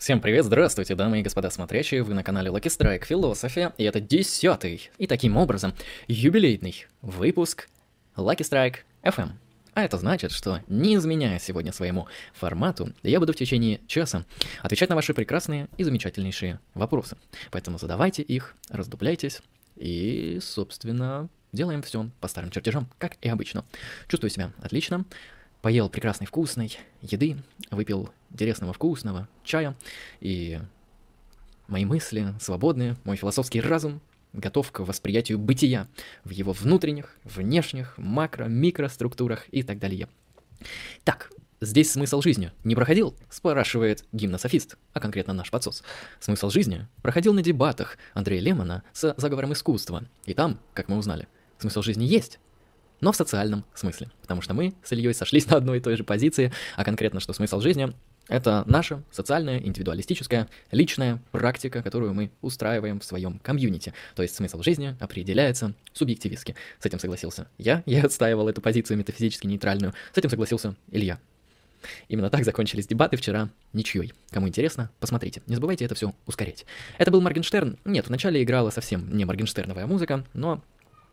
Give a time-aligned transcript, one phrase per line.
[0.00, 4.00] Всем привет, здравствуйте, дамы и господа смотрящие, вы на канале Lucky Strike Философия, и это
[4.00, 5.74] десятый, и таким образом,
[6.08, 7.68] юбилейный выпуск
[8.16, 9.32] Lucky Strike FM.
[9.74, 14.24] А это значит, что не изменяя сегодня своему формату, я буду в течение часа
[14.62, 17.18] отвечать на ваши прекрасные и замечательнейшие вопросы.
[17.50, 19.42] Поэтому задавайте их, раздупляйтесь
[19.76, 23.66] и, собственно, делаем все по старым чертежам, как и обычно.
[24.08, 25.04] Чувствую себя отлично,
[25.62, 27.36] поел прекрасной вкусной еды,
[27.70, 29.76] выпил интересного вкусного чая,
[30.20, 30.60] и
[31.68, 34.00] мои мысли свободные, мой философский разум
[34.32, 35.88] готов к восприятию бытия
[36.24, 40.08] в его внутренних, внешних, макро, микроструктурах и так далее.
[41.04, 41.30] Так,
[41.60, 43.16] здесь смысл жизни не проходил?
[43.28, 45.82] Спрашивает гимнософист, а конкретно наш подсос.
[46.20, 50.04] Смысл жизни проходил на дебатах Андрея Лемона с заговором искусства.
[50.26, 52.38] И там, как мы узнали, смысл жизни есть,
[53.00, 54.10] но в социальном смысле.
[54.22, 57.32] Потому что мы с Ильей сошлись на одной и той же позиции, а конкретно, что
[57.32, 57.92] смысл жизни—
[58.28, 63.92] это наша социальная, индивидуалистическая, личная практика, которую мы устраиваем в своем комьюнити.
[64.14, 66.54] То есть смысл жизни определяется субъективистски.
[66.78, 69.94] С этим согласился я, я отстаивал эту позицию метафизически нейтральную.
[70.14, 71.18] С этим согласился Илья.
[72.08, 74.12] Именно так закончились дебаты вчера ничьей.
[74.30, 75.42] Кому интересно, посмотрите.
[75.46, 76.66] Не забывайте это все ускорять.
[76.98, 77.78] Это был Моргенштерн.
[77.84, 80.62] Нет, вначале играла совсем не Моргенштерновая музыка, но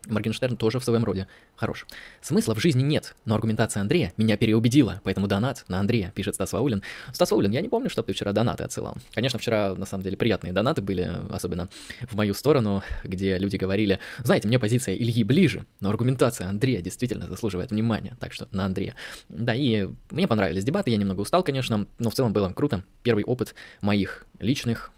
[0.08, 1.86] Моргенштерн тоже в своем роде хорош.
[2.20, 6.52] Смысла в жизни нет, но аргументация Андрея меня переубедила, поэтому донат на Андрея, пишет Стас
[6.52, 6.82] Ваулин.
[7.12, 8.96] Стас Ваулин, я не помню, чтобы ты вчера донаты отсылал.
[9.12, 11.68] Конечно, вчера, на самом деле, приятные донаты были, особенно
[12.02, 17.26] в мою сторону, где люди говорили, знаете, мне позиция Ильи ближе, но аргументация Андрея действительно
[17.28, 18.94] заслуживает внимания, так что на Андрея.
[19.28, 22.82] Да, и мне понравились дебаты, я немного устал, конечно, но в целом было круто.
[23.02, 24.90] Первый опыт моих личных,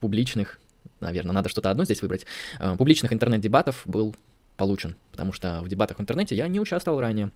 [0.00, 0.58] публичных,
[1.00, 2.26] наверное, надо что-то одно здесь выбрать,
[2.58, 4.14] э, публичных интернет-дебатов был
[4.60, 7.30] получен, потому что в дебатах в интернете я не участвовал ранее.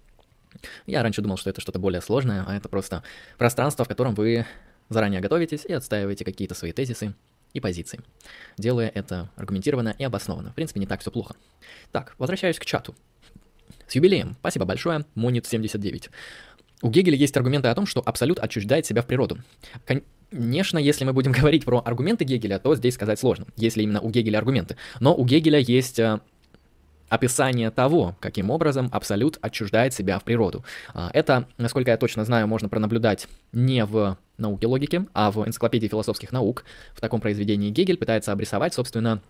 [0.85, 3.03] Я раньше думал, что это что-то более сложное, а это просто
[3.39, 4.45] пространство, в котором вы
[4.91, 7.15] заранее готовитесь и отстаиваете какие-то свои тезисы
[7.55, 8.01] и позиции,
[8.59, 10.51] делая это аргументированно и обоснованно.
[10.51, 11.35] В принципе, не так все плохо.
[11.93, 12.95] Так, возвращаюсь к чату.
[13.89, 14.37] С юбилеем.
[14.41, 16.11] Спасибо большое, Монит79.
[16.83, 19.39] У Гегеля есть аргументы о том, что абсолют отчуждает себя в природу.
[19.87, 24.11] Конечно, если мы будем говорить про аргументы Гегеля, то здесь сказать сложно, если именно у
[24.11, 24.77] Гегеля аргументы.
[25.01, 26.21] Но у Гегеля есть э,
[27.15, 30.65] описание того, каким образом абсолют отчуждает себя в природу.
[30.93, 35.87] А, это, насколько я точно знаю, можно пронаблюдать не в науке логики, а в энциклопедии
[35.89, 36.65] философских наук.
[36.95, 39.21] В таком произведении Гегель пытается обрисовать, собственно,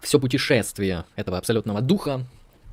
[0.00, 2.26] все путешествие этого абсолютного духа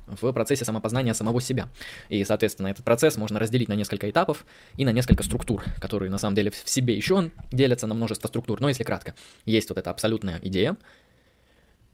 [0.07, 1.69] в процессе самопознания самого себя.
[2.09, 4.45] И, соответственно, этот процесс можно разделить на несколько этапов
[4.75, 8.59] и на несколько структур, которые на самом деле в себе еще делятся на множество структур.
[8.59, 9.13] Но если кратко,
[9.45, 10.75] есть вот эта абсолютная идея.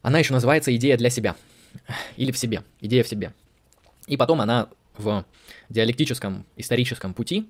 [0.01, 1.35] Она еще называется идея для себя
[2.17, 3.33] или в себе, идея в себе.
[4.07, 5.25] И потом она в
[5.69, 7.49] диалектическом историческом пути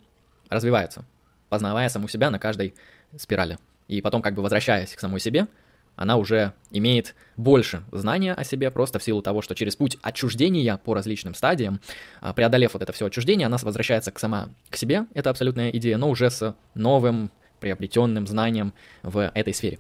[0.50, 1.06] развивается,
[1.50, 2.74] познавая саму себя на каждой
[3.18, 3.58] спирали.
[3.88, 5.48] И потом, как бы возвращаясь к самой себе,
[5.96, 10.78] она уже имеет больше знания о себе, просто в силу того, что через путь отчуждения
[10.78, 11.80] по различным стадиям,
[12.20, 15.98] а, преодолев вот это все отчуждение, она возвращается к сама к себе, это абсолютная идея,
[15.98, 18.74] но уже с новым приобретенным знанием
[19.04, 19.80] в этой сфере,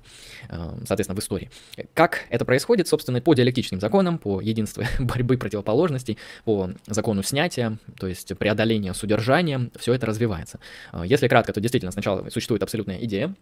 [0.50, 0.56] э,
[0.86, 1.50] соответственно, в истории.
[1.94, 8.08] Как это происходит, собственно, по диалектическим законам, по единству борьбы противоположностей, по закону снятия, то
[8.08, 10.59] есть преодоления с удержанием, все это развивается.
[10.94, 13.34] Э, если кратко, то действительно сначала существует абсолютная идея,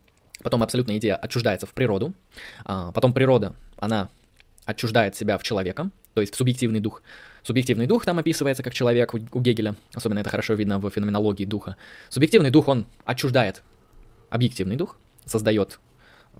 [0.41, 2.13] потом абсолютная идея отчуждается в природу,
[2.65, 4.09] а потом природа, она
[4.65, 7.01] отчуждает себя в человека, то есть в субъективный дух.
[7.43, 11.75] Субъективный дух там описывается как человек у Гегеля, особенно это хорошо видно в феноменологии духа.
[12.09, 13.63] Субъективный дух, он отчуждает
[14.33, 15.79] объективный дух, создает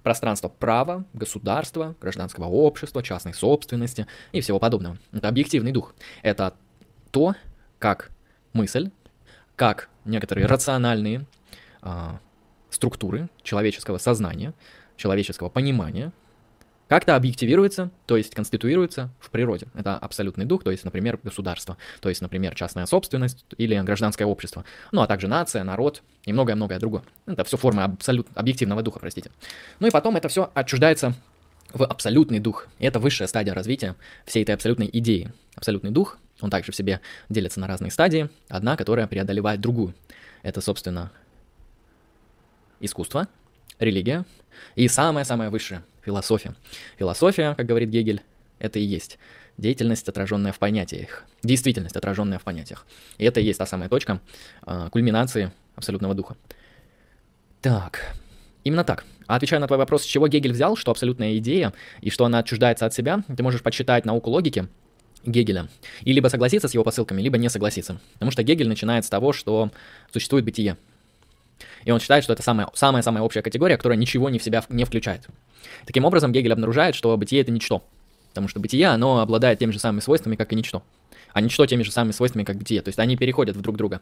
[0.01, 4.97] пространство права, государства, гражданского общества, частной собственности и всего подобного.
[5.11, 5.93] Это объективный дух.
[6.23, 6.55] Это
[7.11, 7.35] то,
[7.77, 8.09] как
[8.51, 8.89] мысль,
[9.55, 11.25] как некоторые рациональные
[11.83, 12.17] э,
[12.71, 14.53] структуры человеческого сознания,
[14.97, 16.11] человеческого понимания
[16.93, 19.65] как-то объективируется, то есть конституируется в природе.
[19.73, 24.63] Это абсолютный дух, то есть, например, государство, то есть, например, частная собственность или гражданское общество,
[24.91, 27.01] ну а также нация, народ и многое-многое другое.
[27.25, 29.31] Это все формы абсолютно объективного духа, простите.
[29.79, 31.15] Ну и потом это все отчуждается
[31.73, 32.68] в абсолютный дух.
[32.77, 33.95] И это высшая стадия развития
[34.27, 35.33] всей этой абсолютной идеи.
[35.56, 39.95] Абсолютный дух, он также в себе делится на разные стадии, одна, которая преодолевает другую.
[40.44, 41.12] Это, собственно,
[42.79, 43.27] искусство,
[43.79, 44.25] религия
[44.75, 46.55] и самое-самое высшее философия.
[46.97, 48.21] Философия, как говорит Гегель,
[48.59, 49.17] это и есть
[49.57, 52.85] деятельность, отраженная в понятиях, действительность, отраженная в понятиях.
[53.17, 54.19] И это и есть та самая точка
[54.65, 56.35] э, кульминации абсолютного духа.
[57.61, 58.15] Так,
[58.63, 59.05] именно так.
[59.27, 62.39] А отвечая на твой вопрос, с чего Гегель взял, что абсолютная идея и что она
[62.39, 64.67] отчуждается от себя, ты можешь почитать науку логики
[65.25, 65.69] Гегеля.
[66.01, 68.01] И либо согласиться с его посылками, либо не согласиться.
[68.13, 69.71] Потому что Гегель начинает с того, что
[70.11, 70.77] существует бытие.
[71.85, 72.44] И он считает, что это
[72.74, 75.27] самая-самая общая категория, которая ничего не в себя не включает.
[75.85, 77.83] Таким образом, Гегель обнаружает, что бытие— это ничто.
[78.30, 80.83] Потому что бытие, оно обладает теми же самыми свойствами, как и ничто.
[81.33, 82.81] А ничто теми же самыми свойствами, как бытие.
[82.81, 84.01] То есть они переходят в друг друга.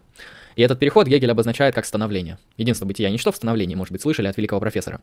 [0.56, 2.38] И этот переход Гегель обозначает как становление.
[2.58, 5.02] Единство бытия и ничто в становлении, может быть, слышали от великого профессора.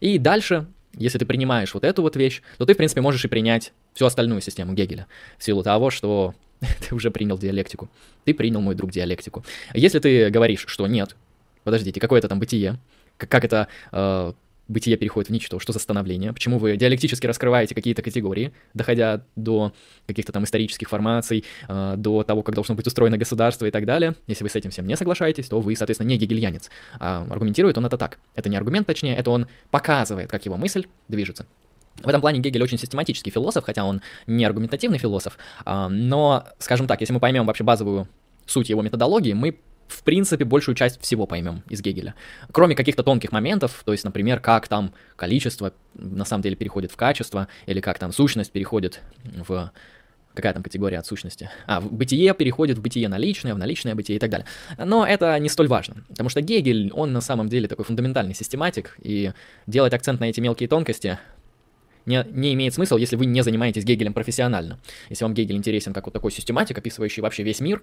[0.00, 3.28] И дальше, если ты принимаешь вот эту вот вещь, то ты, в принципе, можешь и
[3.28, 5.06] принять всю остальную систему Гегеля.
[5.38, 6.34] В силу того, что
[6.88, 7.88] ты уже принял диалектику.
[8.24, 9.44] Ты принял, мой друг, диалектику.
[9.74, 11.16] Если ты говоришь, что нет,
[11.68, 12.78] подождите, какое это там бытие,
[13.18, 14.32] как, это э,
[14.68, 19.74] бытие переходит в ничто, что за становление, почему вы диалектически раскрываете какие-то категории, доходя до
[20.06, 24.14] каких-то там исторических формаций, э, до того, как должно быть устроено государство и так далее.
[24.26, 26.70] Если вы с этим всем не соглашаетесь, то вы, соответственно, не гегельянец.
[26.98, 28.18] А аргументирует он это так.
[28.34, 31.46] Это не аргумент, точнее, это он показывает, как его мысль движется.
[32.02, 36.86] В этом плане Гегель очень систематический философ, хотя он не аргументативный философ, а, но, скажем
[36.86, 38.08] так, если мы поймем вообще базовую
[38.46, 39.58] суть его методологии, мы
[39.88, 42.14] в принципе, большую часть всего поймем из Гегеля.
[42.52, 46.96] Кроме каких-то тонких моментов, то есть, например, как там количество на самом деле переходит в
[46.96, 49.72] качество, или как там сущность переходит в...
[50.34, 51.50] Какая там категория от сущности?
[51.66, 54.46] А, в бытие переходит в бытие наличное, в наличное бытие и так далее.
[54.78, 58.96] Но это не столь важно, потому что Гегель, он на самом деле такой фундаментальный систематик,
[59.02, 59.32] и
[59.66, 61.18] делать акцент на эти мелкие тонкости
[62.08, 64.80] не, не имеет смысла, если вы не занимаетесь Гегелем профессионально.
[65.10, 67.82] Если вам Гегель интересен как вот такой систематик, описывающий вообще весь мир,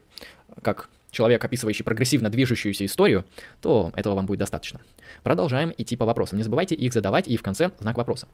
[0.63, 3.23] как человек, описывающий прогрессивно движущуюся историю,
[3.61, 4.81] то этого вам будет достаточно.
[5.21, 6.39] Продолжаем идти по вопросам.
[6.39, 8.27] Не забывайте их задавать и в конце знак вопроса.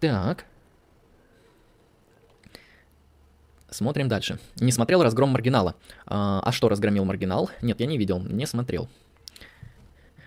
[0.00, 0.46] Так.
[3.70, 4.40] Смотрим дальше.
[4.56, 5.76] Не смотрел разгром маргинала.
[6.06, 7.50] А, а что разгромил маргинал?
[7.62, 8.88] Нет, я не видел, не смотрел.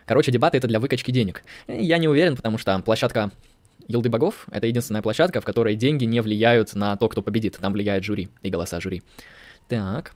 [0.05, 1.43] Короче, дебаты это для выкачки денег.
[1.67, 3.31] Я не уверен, потому что площадка
[3.87, 7.57] Елды богов— это единственная площадка, в которой деньги не влияют на то, кто победит.
[7.59, 9.03] Там влияет жюри и голоса жюри.
[9.67, 10.13] Так.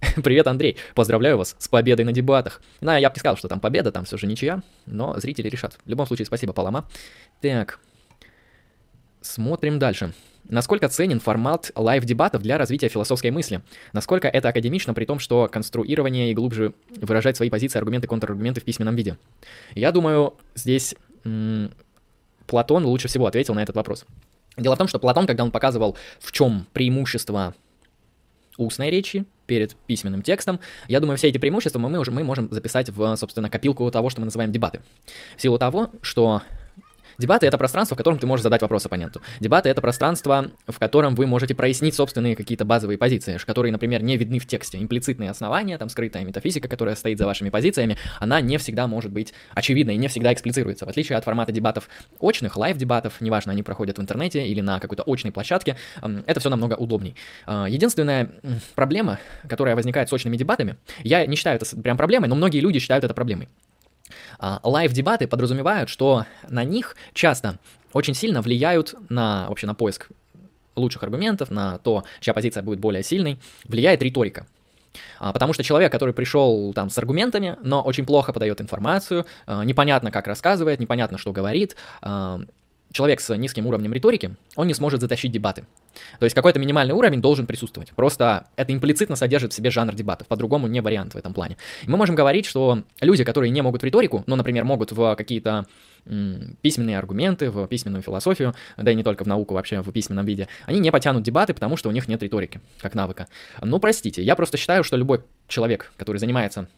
[0.22, 0.76] Привет, Андрей.
[0.94, 2.60] Поздравляю вас с победой на дебатах.
[2.80, 5.78] Ну, я бы не сказал, что там победа, там все же ничья, но зрители решат.
[5.84, 6.88] В любом случае, спасибо, Палама.
[7.40, 7.80] Так.
[9.22, 10.12] Смотрим дальше.
[10.48, 13.62] Насколько ценен формат live-дебатов для развития философской мысли?
[13.92, 18.64] Насколько это академично, при том, что конструктивнее и глубже выражать свои позиции, аргументы, контраргументы в
[18.64, 19.16] письменном виде?
[19.74, 20.96] Я думаю, здесь
[22.50, 24.04] Платон лучше всего ответил на этот вопрос.
[24.56, 27.54] Дело в том, что Платон, когда он показывал, в чем преимущество
[28.56, 30.58] устной речи перед письменным текстом,
[30.88, 34.20] я думаю, все эти преимущества мы, уже мы можем записать в, собственно, копилку того, что
[34.20, 34.80] мы называем дебаты.
[35.36, 36.42] В силу того, что
[37.20, 39.20] Дебаты— это пространство, в котором ты можешь задать вопрос оппоненту.
[39.40, 44.16] Дебаты— это пространство, в котором вы можете прояснить собственные какие-то базовые позиции, которые, например, не
[44.16, 44.78] видны в тексте.
[44.78, 49.34] Имплицитные основания, там скрытая метафизика, которая стоит за вашими позициями, она не всегда может быть
[49.54, 50.86] очевидной и не всегда эксплицируется.
[50.86, 51.90] В отличие от формата дебатов
[52.20, 55.76] очных, live-дебатов, неважно, они проходят в интернете или на какой-то очной площадке,
[56.24, 57.16] это все намного удобней.
[57.44, 58.30] А, единственная
[58.74, 62.78] проблема, которая возникает с очными дебатами, я не считаю это прям проблемой, но многие люди
[62.78, 63.50] считают это проблемой.
[64.40, 67.58] А, лайв-дебаты подразумевают, что на них часто
[67.92, 70.08] очень сильно влияют на, вообще на поиск
[70.76, 74.46] лучших аргументов, на то, чья позиция будет более сильной, влияет риторика.
[75.18, 79.62] А, потому что человек, который пришел там с аргументами, но очень плохо подает информацию, а,
[79.62, 81.76] непонятно, как рассказывает, непонятно, что говорит,
[82.92, 85.64] человек с низким уровнем риторики, он не сможет затащить дебаты.
[86.18, 87.90] То есть какой-то минимальный уровень должен присутствовать.
[87.90, 90.28] Просто это имплицитно содержит в себе жанр дебатов.
[90.28, 91.56] По-другому не вариант в этом плане.
[91.86, 95.66] Мы можем говорить, что люди, которые не могут в риторику, ну, например, могут в какие-то
[96.62, 100.48] письменные аргументы, в письменную философию, да и не только в науку, вообще в письменном виде,
[100.64, 103.28] они не потянут дебаты, потому что у них нет риторики, как навыка.
[103.60, 106.68] Ну, простите, я просто считаю, что любой человек, который занимается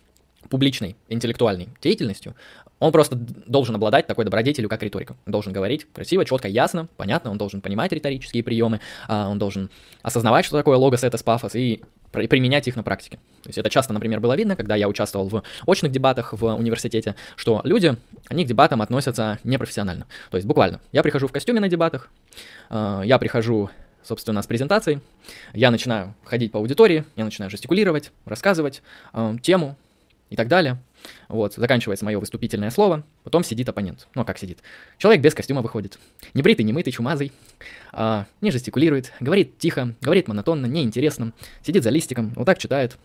[0.48, 2.34] публичной интеллектуальной деятельностью,
[2.82, 5.14] он просто должен обладать такой добродетелью, как риторика.
[5.24, 9.70] Он должен говорить красиво, четко, ясно, понятно, он должен понимать риторические приемы, а, он должен
[10.02, 13.18] осознавать, что такое логос, это пафос, и применять их на практике.
[13.42, 17.14] То есть это часто, например, было видно, когда я участвовал в очных дебатах в университете,
[17.36, 17.96] что люди,
[18.28, 20.06] они к дебатам относятся непрофессионально.
[20.30, 22.10] То есть буквально, я прихожу в костюме на дебатах,
[22.68, 23.70] а, я прихожу
[24.02, 25.00] собственно, с презентацией.
[25.54, 28.82] Я начинаю ходить по аудитории, я начинаю жестикулировать, рассказывать
[29.12, 29.76] э, тему,
[30.32, 30.82] и так далее.
[31.28, 34.08] Вот, заканчивается мое выступительное слово, потом сидит оппонент.
[34.14, 34.60] Ну, как сидит?
[34.96, 35.98] Человек без костюма выходит.
[36.32, 37.32] Не бритый, не мытый, чумазый,
[37.92, 42.96] а, не жестикулирует, говорит тихо, говорит монотонно, неинтересно, сидит за листиком, вот так читает.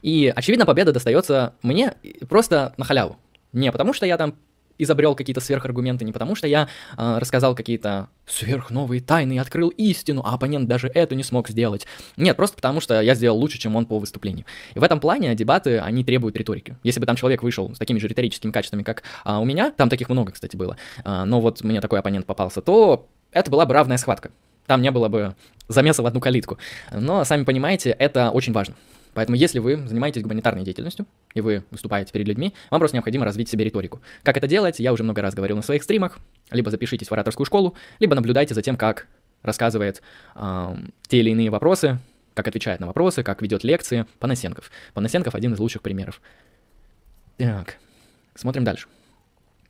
[0.00, 1.92] И, очевидно, победа достается мне
[2.26, 3.18] просто на халяву.
[3.52, 4.34] Не потому, что я там
[4.78, 10.22] изобрел какие-то сверхаргументы не потому, что я э, рассказал какие-то сверхновые тайны и открыл истину,
[10.24, 11.86] а оппонент даже это не смог сделать.
[12.16, 14.46] Нет, просто потому что я сделал лучше, чем он по выступлению.
[14.74, 16.76] И в этом плане дебаты, они требуют риторики.
[16.82, 19.88] Если бы там человек вышел с такими же риторическими качествами, как а, у меня, там
[19.88, 23.74] таких много, кстати, было, а, но вот мне такой оппонент попался, то это была бы
[23.74, 24.30] равная схватка.
[24.66, 25.34] Там не было бы
[25.68, 26.58] замеса в одну калитку.
[26.92, 28.74] Но, сами понимаете, это очень важно.
[29.16, 33.48] Поэтому если вы занимаетесь гуманитарной деятельностью, и вы выступаете перед людьми, вам просто необходимо развить
[33.48, 34.02] себе риторику.
[34.22, 36.18] Как это делать, я уже много раз говорил на своих стримах.
[36.50, 39.06] Либо запишитесь в ораторскую школу, либо наблюдайте за тем, как
[39.40, 40.02] рассказывает
[40.34, 40.76] э,
[41.08, 41.98] те или иные вопросы,
[42.34, 44.70] как отвечает на вопросы, как ведет лекции Панасенков.
[44.92, 46.20] Панасенков один из лучших примеров.
[47.38, 47.78] Так,
[48.34, 48.86] смотрим дальше.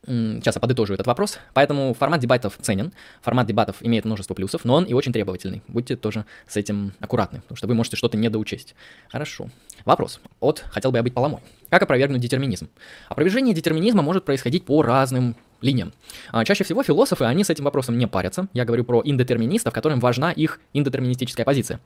[0.07, 1.37] Сейчас я подытожу этот вопрос.
[1.53, 5.61] Поэтому формат дебатов ценен, формат дебатов имеет множество плюсов, но он и очень требовательный.
[5.67, 8.73] Будьте тоже с этим аккуратны, потому что вы можете что-то недоучесть.
[9.09, 9.49] Хорошо.
[9.83, 11.41] Вопрос от «Хотел бы я быть поломой».
[11.69, 12.69] Как опровергнуть детерминизм?
[13.09, 15.91] Опровержение детерминизма может происходить по разным линиям.
[16.31, 18.47] А, чаще всего философы, они с этим вопросом не парятся.
[18.53, 21.81] Я говорю про индетерминистов, которым важна их индетерминистическая позиция.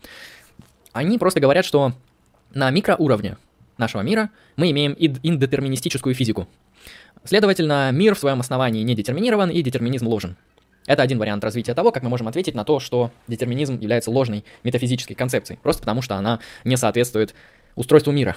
[0.93, 1.93] Они просто говорят, что
[2.53, 3.37] на микроуровне
[3.77, 6.47] нашего мира мы имеем индетерминистическую физику.
[7.23, 10.37] Следовательно, мир в своем основании не детерминирован и детерминизм ложен.
[10.87, 14.43] Это один вариант развития того, как мы можем ответить на то, что детерминизм является ложной
[14.63, 17.35] метафизической концепцией, просто потому что она не соответствует
[17.75, 18.35] устройству мира.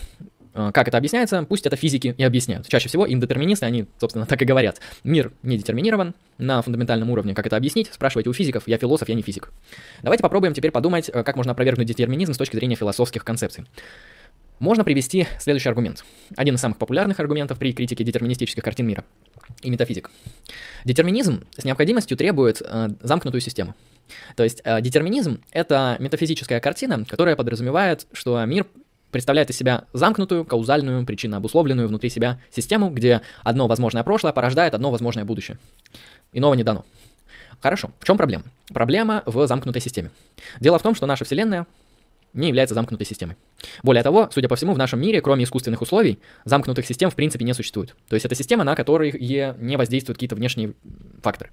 [0.55, 1.45] Э, как это объясняется?
[1.49, 2.69] Пусть это физики и объясняют.
[2.69, 4.81] Чаще всего индетерминисты, они, собственно, так и говорят.
[5.03, 7.35] Мир не детерминирован на фундаментальном уровне.
[7.35, 7.91] Как это объяснить?
[7.93, 8.65] Спрашивайте у физиков.
[8.67, 9.53] Я философ, я не физик.
[10.03, 13.65] Давайте попробуем теперь подумать, э, как можно опровергнуть детерминизм с точки зрения философских концепций.
[14.59, 16.05] Можно привести следующий аргумент.
[16.37, 19.05] Один из самых популярных аргументов при критике детерминистических картин мира
[19.63, 20.11] и метафизик.
[20.85, 23.75] Детерминизм с необходимостью требует э, замкнутую систему.
[24.37, 28.67] То есть э, детерминизм— это метафизическая картина, которая подразумевает, что мир
[29.11, 34.75] представляет из себя замкнутую, каузальную, причинно обусловленную внутри себя систему, где одно возможное прошлое порождает
[34.75, 35.59] одно возможное будущее.
[36.33, 36.85] Иного не дано.
[37.61, 38.45] Хорошо, в чем проблема?
[38.73, 40.11] Проблема в замкнутой системе.
[40.61, 41.67] Дело в том, что наша Вселенная
[42.35, 43.37] не является замкнутой системой.
[43.83, 47.45] Более того, судя по всему, в нашем мире, кроме искусственных условий, замкнутых систем в принципе
[47.45, 47.97] не существует.
[48.09, 50.75] То есть это система, на которой не воздействуют какие-то внешние
[51.23, 51.51] факторы.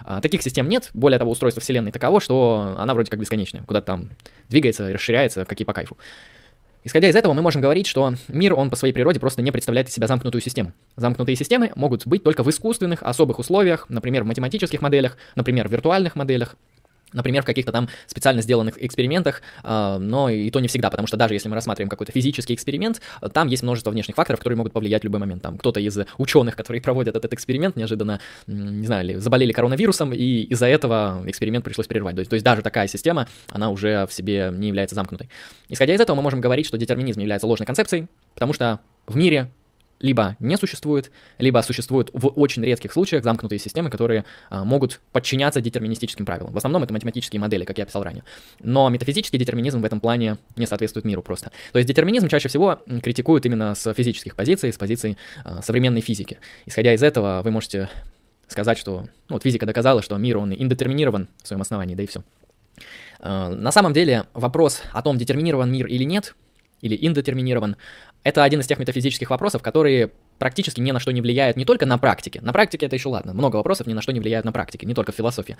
[0.00, 0.90] А, таких систем нет.
[0.94, 3.62] Более того, устройство Вселенной таково, что она вроде как бесконечная.
[3.62, 4.10] Куда-то там
[4.48, 5.96] двигается, расширяется, какие по кайфу.
[6.84, 9.88] Исходя из этого, мы можем говорить, что мир, он по своей природе просто не представляет
[9.88, 10.74] из себя замкнутую систему.
[10.96, 15.72] Замкнутые системы могут быть только в искусственных, особых условиях, например, в математических моделях, например, в
[15.72, 16.56] виртуальных моделях,
[17.14, 21.16] Например, в каких-то там специально сделанных экспериментах, э, но и то не всегда, потому что
[21.16, 23.00] даже если мы рассматриваем какой-то физический эксперимент,
[23.32, 25.42] там есть множество внешних факторов, которые могут повлиять в любой момент.
[25.42, 30.66] Там кто-то из ученых, которые проводят этот эксперимент, неожиданно, не знаю, заболели коронавирусом, и из-за
[30.66, 32.16] этого эксперимент пришлось прервать.
[32.16, 35.30] То есть, то есть даже такая система, она уже в себе не является замкнутой.
[35.68, 39.50] Исходя из этого, мы можем говорить, что детерминизм является ложной концепцией, потому что в мире
[40.00, 45.60] либо не существует, либо существуют в очень редких случаях замкнутые системы, которые а, могут подчиняться
[45.60, 46.52] детерминистическим правилам.
[46.52, 48.24] В основном это математические модели, как я писал ранее.
[48.60, 51.52] Но метафизический детерминизм в этом плане не соответствует миру просто.
[51.72, 56.38] То есть детерминизм чаще всего критикуют именно с физических позиций, с позиций а, современной физики.
[56.66, 57.88] Исходя из этого, вы можете
[58.48, 62.06] сказать, что ну, вот физика доказала, что мир, он индетерминирован в своем основании, да и
[62.06, 62.22] все.
[63.20, 66.34] А, на самом деле вопрос о том, детерминирован мир или нет,
[66.84, 67.76] или индетерминирован,
[68.24, 71.86] это один из тех метафизических вопросов, которые практически ни на что не влияют не только
[71.86, 72.40] на практике.
[72.42, 73.32] На практике это еще ладно.
[73.32, 75.56] Много вопросов ни на что не влияют на практике, не только в философии.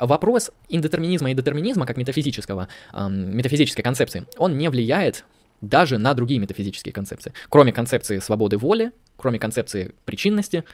[0.00, 5.24] Вопрос индетерминизма и детерминизма как метафизического, эм, метафизической концепции, он не влияет
[5.60, 7.32] даже на другие метафизические концепции.
[7.48, 10.64] Кроме концепции свободы воли, кроме концепции причинности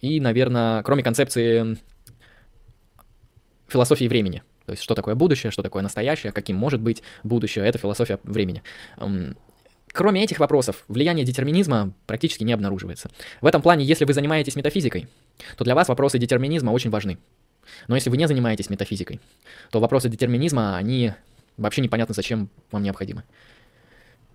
[0.00, 1.78] и, наверное, кроме концепции
[3.68, 4.42] философии времени.
[4.66, 8.62] То есть, что такое будущее, что такое настоящее, каким может быть будущее, это философия времени.
[9.92, 13.10] Кроме этих вопросов, влияние детерминизма практически не обнаруживается.
[13.40, 15.08] В этом плане, если вы занимаетесь метафизикой,
[15.56, 17.18] то для вас вопросы детерминизма очень важны.
[17.88, 19.20] Но если вы не занимаетесь метафизикой,
[19.70, 21.12] то вопросы детерминизма, они
[21.56, 23.24] вообще непонятно, зачем вам необходимы.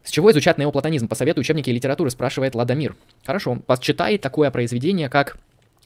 [0.03, 1.07] С чего изучать неоплатонизм?
[1.07, 2.95] По совету учебники литературы спрашивает Ладомир.
[3.23, 5.37] Хорошо, почитай такое произведение, как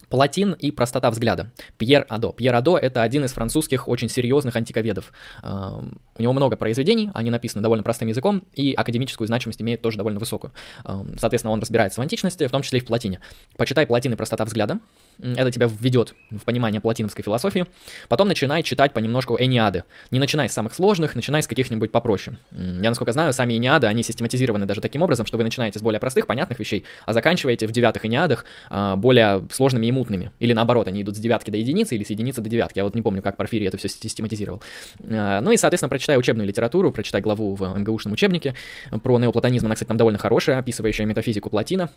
[0.10, 1.52] Платин и простота взгляда.
[1.78, 2.32] Пьер Адо.
[2.32, 5.12] Пьер Адо— это один из французских очень серьезных антиковедов.
[5.44, 10.20] У него много произведений, они написаны довольно простым языком, и академическую значимость имеют тоже довольно
[10.20, 10.54] высокую.
[11.18, 13.20] Соответственно, он разбирается в античности, в том числе и в Платине.
[13.58, 14.80] Почитай Платин и простота взгляда.
[15.20, 17.66] Это тебя введет в понимание платиновской философии.
[18.10, 19.86] Потом начинай читать понемножку Эниады.
[20.12, 22.38] Не начинай с самых сложных, начинай с каких-нибудь попроще.
[22.52, 26.02] Я, насколько знаю, сами Эниады, они систематизированы даже таким образом, что вы начинаете с более
[26.02, 30.32] простых, понятных вещей, а заканчиваете в девятых Эниадах а, более сложными и мутными.
[30.40, 32.78] Или наоборот, они идут с девятки до единицы или с единицы до девятки.
[32.78, 34.62] Я вот не помню, как Порфирий это все систематизировал.
[35.04, 38.54] А, ну и, соответственно, прочитай учебную литературу, прочитай главу в МГУшном учебнике
[39.04, 39.66] про неоплатонизм.
[39.66, 41.90] Она, кстати, там довольно хорошая, описывающая метафизику Платина.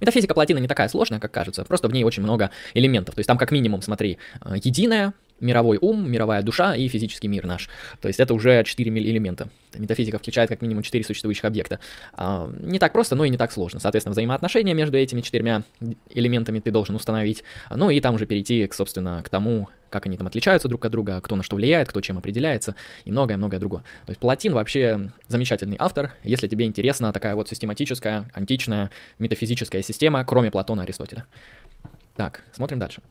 [0.00, 3.14] Метафизика плотины не такая сложная, как кажется, просто в ней очень много элементов.
[3.14, 7.46] То есть там как минимум, смотри, э, единое, мировой ум, мировая душа и физический мир
[7.46, 7.68] наш.
[8.00, 9.48] То есть это уже четыре элемента.
[9.76, 11.80] Метафизика включает как минимум четыре существующих объекта.
[12.12, 13.80] А, не так просто, но и не так сложно.
[13.80, 15.62] Соответственно, взаимоотношения между этими четырьмя
[16.10, 17.42] элементами ты должен установить.
[17.70, 20.92] Ну и там уже перейти, к, собственно, к тому, как они там отличаются друг от
[20.92, 22.74] друга, кто на что влияет, кто чем определяется
[23.04, 23.82] и многое-многое другое.
[24.06, 30.24] То есть Платин вообще замечательный автор, если тебе интересна такая вот систематическая, античная, метафизическая система,
[30.24, 31.26] кроме Платона и Аристотеля.
[32.16, 33.02] Так, смотрим дальше.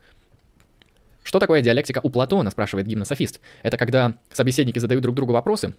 [1.24, 3.40] Что такое диалектика у Платона, спрашивает гимнософист.
[3.64, 5.74] Это когда собеседники задают друг другу вопросы,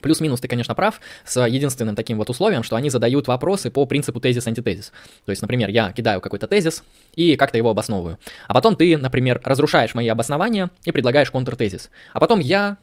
[0.00, 4.20] Плюс-минус ты, конечно, прав, с единственным таким вот условием, что они задают вопросы по принципу
[4.20, 4.92] тезис-антитезис.
[5.24, 6.82] То есть, например, я кидаю какой-то тезис
[7.14, 8.18] и как-то его обосновываю.
[8.48, 11.88] А потом ты, например, разрушаешь мои обоснования и предлагаешь контртезис.
[12.12, 12.78] А потом я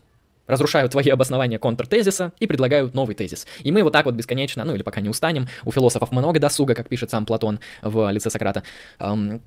[0.47, 3.45] разрушаю твои обоснования контртезиса и предлагаю новый тезис.
[3.61, 6.73] И мы вот так вот бесконечно, ну или пока не устанем, у философов много досуга,
[6.73, 8.63] как пишет сам Платон в лице Сократа,
[8.99, 9.41] эм,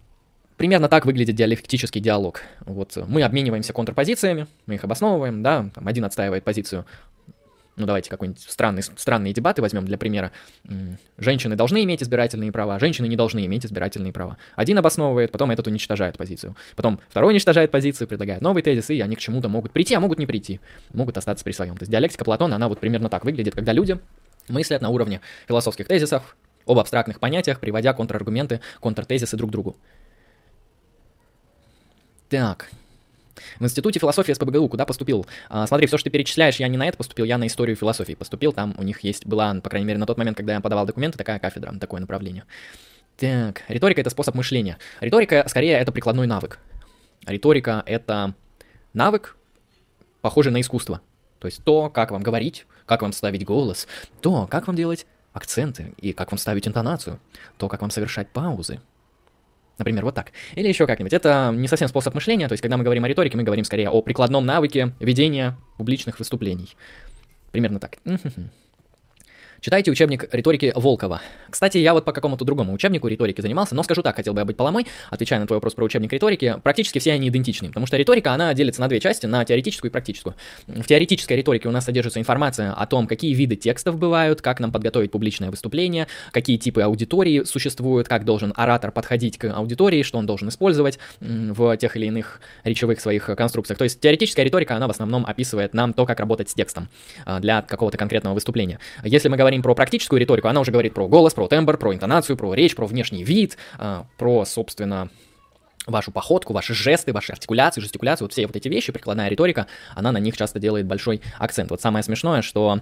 [0.56, 2.42] Примерно так выглядит диалектический диалог.
[2.61, 6.85] Вот мы обмениваемся контрпозициями, мы их обосновываем, да, там один отстаивает позицию
[7.76, 10.32] ну давайте какой-нибудь странный, странные дебаты возьмем для примера.
[11.18, 14.37] Женщины должны иметь избирательные права, женщины не должны иметь избирательные права.
[14.56, 16.54] Один обосновывает, потом этот уничтожает позицию.
[16.76, 20.18] Потом второй уничтожает позицию, предлагает новый тезис, и они к чему-то могут прийти, а могут
[20.18, 20.61] не прийти.
[20.92, 21.76] Могут остаться при своем.
[21.76, 23.99] То есть диалектика Платона, она вот примерно так выглядит, когда люди
[24.49, 29.76] мыслят на уровне философских тезисов, об абстрактных понятиях, приводя контраргументы, контртезисы друг к другу.
[32.32, 32.70] Так,
[33.60, 35.26] в Институте философии СПБГУ куда поступил?
[35.50, 38.14] А, смотри, все, что ты перечисляешь, я не на это поступил, я на историю философии
[38.14, 38.54] поступил.
[38.54, 41.18] Там у них есть, была, по крайней мере, на тот момент, когда я подавал документы,
[41.18, 42.44] такая кафедра, такое направление.
[43.18, 44.78] Так, риторика— это способ мышления.
[45.00, 46.58] Риторика, скорее, это прикладной навык.
[47.26, 48.32] Риторика— это
[48.94, 49.36] навык,
[50.22, 51.02] похожий на искусство.
[51.38, 53.86] То есть то, как вам говорить, как вам ставить голос,
[54.22, 57.20] то, как вам делать акценты и как вам ставить интонацию,
[57.58, 58.80] то, как вам совершать паузы,
[59.78, 60.32] Например, вот так.
[60.54, 61.12] Или еще как-нибудь.
[61.12, 63.90] Это не совсем способ мышления, то есть когда мы говорим о риторике, мы говорим скорее
[63.90, 66.76] о прикладном навыке ведения публичных выступлений.
[67.50, 67.98] Примерно так.
[69.62, 71.23] Читайте учебник риторики Волкова.
[71.49, 74.45] Кстати, я вот по какому-то другому учебнику риторики занимался, но скажу так, хотел бы я
[74.45, 77.97] быть поломой, отвечая на твой вопрос про учебник риторики, практически все они идентичны, потому что
[77.97, 80.35] риторика, она делится на две части, на теоретическую и практическую.
[80.66, 84.73] В теоретической риторике у нас содержится информация о том, какие виды текстов бывают, как нам
[84.73, 90.26] подготовить публичное выступление, какие типы аудитории существуют, как должен оратор подходить к аудитории, что он
[90.26, 93.79] должен использовать в тех или иных речевых своих конструкциях.
[93.79, 96.88] То есть теоретическая риторика, она в основном описывает нам то, как работать с текстом
[97.25, 98.81] а, для какого-то конкретного выступления.
[99.05, 101.94] Если мы говорим говорим про практическую риторику, она уже говорит про голос, про тембр, про
[101.94, 105.10] интонацию, про речь, про внешний вид, а, про, собственно,
[105.86, 110.12] вашу походку, ваши жесты, ваши артикуляции, жестикуляции, вот все вот эти вещи, прикладная риторика, она
[110.12, 111.70] на них часто делает большой акцент.
[111.70, 112.80] Вот самое смешное, что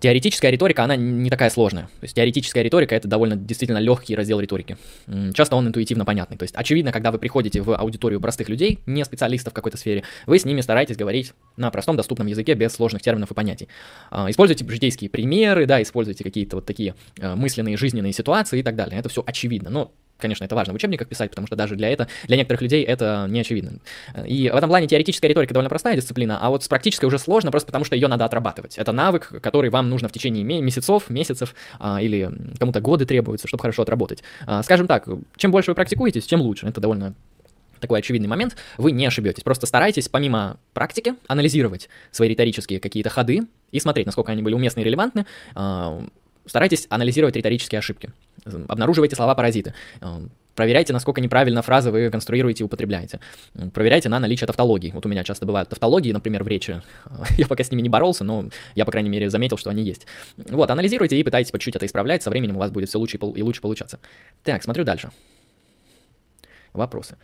[0.00, 1.84] Теоретическая риторика, она не такая сложная.
[1.84, 4.78] То есть теоретическая риторика— это довольно действительно легкий раздел риторики.
[5.34, 6.38] Часто он интуитивно понятный.
[6.38, 10.04] То есть очевидно, когда вы приходите в аудиторию простых людей, не специалистов в какой-то сфере,
[10.26, 13.68] вы с ними стараетесь говорить на простом доступном языке без сложных терминов и понятий.
[14.10, 18.76] А, используйте житейские примеры, да, используйте какие-то вот такие э, мысленные жизненные ситуации и так
[18.76, 18.98] далее.
[18.98, 19.68] Это все очевидно.
[19.68, 22.84] Но Конечно, это важно в учебниках писать, потому что даже для этого, для некоторых людей
[22.84, 23.72] это не очевидно.
[24.26, 27.50] И в этом плане теоретическая риторика довольно простая дисциплина, а вот с практической уже сложно,
[27.50, 28.78] просто потому что ее надо отрабатывать.
[28.78, 33.62] Это навык, который вам нужно в течение месяцев, месяцев а, или кому-то годы требуется, чтобы
[33.62, 34.22] хорошо отработать.
[34.46, 36.66] А, скажем так, чем больше вы практикуетесь, тем лучше.
[36.66, 37.14] Это довольно
[37.80, 39.42] такой очевидный момент, вы не ошибетесь.
[39.42, 44.80] Просто старайтесь, помимо практики, анализировать свои риторические какие-то ходы и смотреть, насколько они были уместны
[44.80, 46.04] и релевантны, а,
[46.46, 48.10] Старайтесь анализировать риторические ошибки.
[48.44, 49.74] Обнаруживайте слова-паразиты.
[50.00, 53.20] Эм, проверяйте, насколько неправильно фразы вы конструируете и употребляете.
[53.72, 54.90] Проверяйте на наличие тавтологии.
[54.92, 56.82] Вот у меня часто бывают тавтологии, например, в речи.
[57.36, 60.06] Я пока с ними не боролся, но я, по крайней мере, заметил, что они есть.
[60.36, 62.22] Вот, анализируйте и пытайтесь по чуть-чуть это исправлять.
[62.22, 63.98] Со временем у вас будет все лучше и лучше получаться.
[64.42, 65.10] Так, смотрю дальше.
[66.72, 67.16] Вопросы.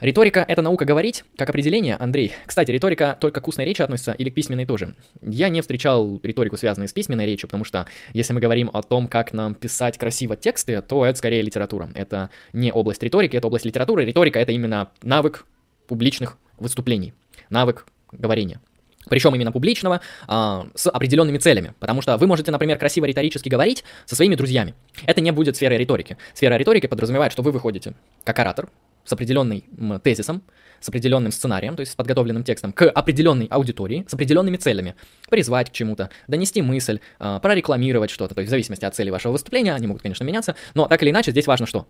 [0.00, 2.32] Риторика— это наука говорить, как определение, Андрей.
[2.46, 4.94] Кстати, риторика только к устной речи относится или к письменной тоже?
[5.22, 9.06] Я не встречал риторику, связанную с письменной речью, потому что если мы говорим о том,
[9.06, 11.90] как нам писать красиво тексты, то это скорее литература.
[11.94, 14.04] Это не область риторики, это область литературы.
[14.04, 15.46] Риторика— это именно навык
[15.86, 17.14] публичных выступлений,
[17.48, 18.60] навык говорения.
[19.08, 21.74] Причем именно публичного, а, с определенными целями.
[21.78, 24.74] Потому что вы можете, например, красиво риторически говорить со своими друзьями.
[25.06, 26.16] Это не будет сферой риторики.
[26.32, 28.68] Сфера риторики подразумевает, что вы выходите как оратор,
[29.04, 30.42] с определенным тезисом,
[30.80, 34.94] с определенным сценарием, то есть с подготовленным текстом, к определенной аудитории, с определенными целями.
[35.30, 38.34] Призвать к чему-то, донести мысль, э, прорекламировать что-то.
[38.34, 41.10] То есть в зависимости от цели вашего выступления, они могут, конечно, меняться, но так или
[41.10, 41.86] иначе здесь важно что?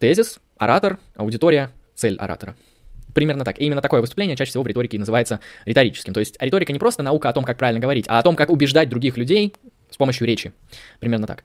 [0.00, 2.56] Тезис, оратор, аудитория, цель оратора.
[3.14, 3.60] Примерно так.
[3.60, 6.12] И именно такое выступление чаще всего в риторике называется риторическим.
[6.12, 8.50] То есть риторика не просто наука о том, как правильно говорить, а о том, как
[8.50, 9.54] убеждать других людей
[9.90, 10.52] с помощью речи.
[10.98, 11.44] Примерно так.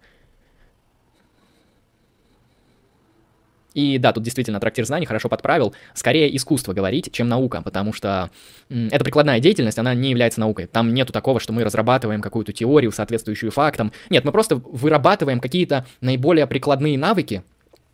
[3.74, 5.74] И да, тут действительно трактир знаний хорошо подправил.
[5.94, 8.30] Скорее искусство говорить, чем наука, потому что
[8.70, 10.66] эта прикладная деятельность, она не является наукой.
[10.66, 13.92] Там нету такого, что мы разрабатываем какую-то теорию, соответствующую фактам.
[14.10, 17.44] Нет, мы просто вырабатываем какие-то наиболее прикладные навыки,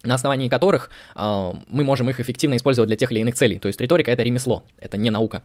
[0.03, 3.59] на основании которых э, мы можем их эффективно использовать для тех или иных целей.
[3.59, 5.43] То есть риторика— это ремесло, это не наука,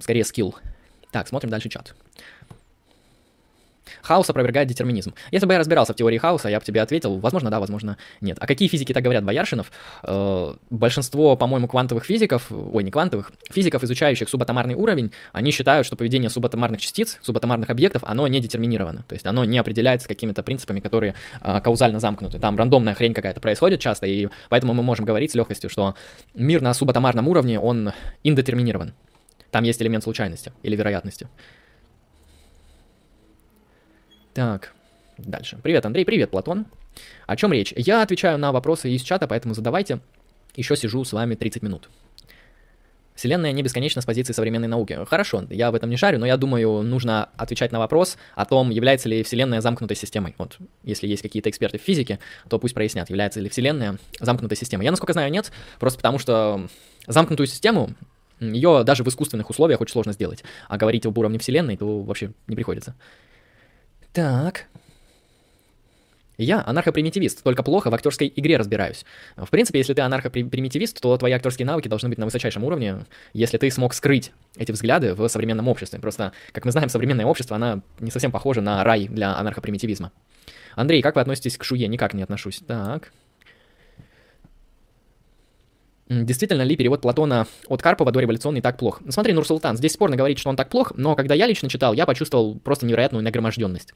[0.00, 0.54] скорее скилл.
[1.10, 1.94] Так, смотрим дальше чат.
[4.02, 5.14] Хаос опровергает детерминизм.
[5.30, 8.38] Если бы я разбирался в теории хаоса, я бы тебе ответил, возможно, да, возможно, нет.
[8.40, 9.70] А какие физики так говорят, Бояршинов?
[10.02, 15.96] Э, большинство, по-моему, квантовых физиков, ой, не квантовых, физиков, изучающих субатомарный уровень, они считают, что
[15.96, 19.04] поведение субатомарных частиц, субатомарных объектов, оно не детерминировано.
[19.08, 22.38] То есть оно не определяется какими-то принципами, которые э, каузально замкнуты.
[22.38, 25.94] Там рандомная хрень какая-то происходит часто, и поэтому мы можем говорить с легкостью, что
[26.34, 27.92] мир на субатомарном уровне, он
[28.24, 28.94] индетерминирован.
[29.50, 31.28] Там есть элемент случайности или вероятности.
[34.34, 34.72] Так,
[35.18, 35.58] дальше.
[35.62, 36.64] Привет, Андрей, привет, Платон.
[37.26, 37.74] О чем речь?
[37.76, 40.00] Я отвечаю на вопросы из чата, поэтому задавайте.
[40.56, 41.90] Еще сижу с вами 30 минут.
[43.14, 44.98] Вселенная не бесконечна с позиции современной науки.
[45.06, 48.70] Хорошо, я в этом не шарю, но я думаю, нужно отвечать на вопрос о том,
[48.70, 50.34] является ли Вселенная замкнутой системой.
[50.38, 52.18] Вот, если есть какие-то эксперты в физике,
[52.48, 54.84] то пусть прояснят, является ли Вселенная замкнутой системой.
[54.86, 56.68] Я, насколько знаю, нет, просто потому что
[57.06, 57.94] замкнутую систему,
[58.40, 60.42] ее даже в искусственных условиях очень сложно сделать.
[60.68, 62.94] А говорить об уровне Вселенной, то вообще не приходится.
[64.12, 64.66] Так.
[66.38, 69.04] Я анархопримитивист, только плохо в актерской игре разбираюсь.
[69.36, 73.58] В принципе, если ты анархопримитивист, то твои актерские навыки должны быть на высочайшем уровне, если
[73.58, 76.00] ты смог скрыть эти взгляды в современном обществе.
[76.00, 80.10] Просто, как мы знаем, современное общество, она не совсем похожа на рай для анархопримитивизма.
[80.74, 81.86] Андрей, как вы относитесь к Шуе?
[81.86, 82.62] Никак не отношусь.
[82.66, 83.12] Так.
[86.20, 89.00] Действительно ли перевод Платона от Карпова до революционный так плох?
[89.04, 91.94] Ну, смотри, Нурсултан, здесь спорно говорить, что он так плох, но когда я лично читал,
[91.94, 93.94] я почувствовал просто невероятную нагроможденность.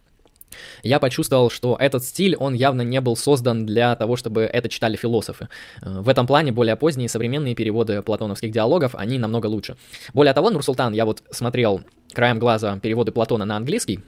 [0.83, 4.97] Я почувствовал, что этот стиль, он явно не был создан для того, чтобы это читали
[4.97, 5.49] философы.
[5.83, 9.77] Э, в этом плане более поздние современные переводы платоновских диалогов, они намного лучше.
[10.15, 14.01] Более того, Нурсултан, я вот смотрел краем глаза переводы Платона на английский,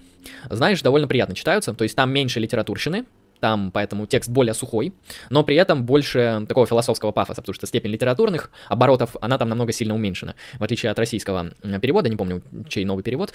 [0.48, 3.04] знаешь, довольно приятно читаются, то есть там меньше литературщины,
[3.40, 4.92] там поэтому текст более сухой,
[5.30, 9.72] но при этом больше такого философского пафоса, потому что степень литературных оборотов, она там намного
[9.72, 10.34] сильно уменьшена.
[10.58, 13.32] В отличие от российского перевода, не помню, чей новый перевод,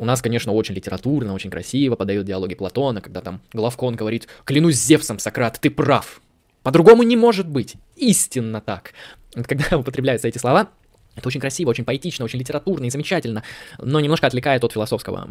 [0.00, 4.76] у нас, конечно, очень литературно, очень красиво подают диалоги Платона, когда там Головкон говорит «Клянусь
[4.76, 6.20] Зевсом, Сократ, ты прав!
[6.62, 7.74] По-другому не может быть!
[7.96, 8.92] Истинно так!»
[9.34, 10.68] Когда употребляются эти слова,
[11.16, 13.42] это очень красиво, очень поэтично, очень литературно и замечательно,
[13.78, 15.28] но немножко отвлекает от философского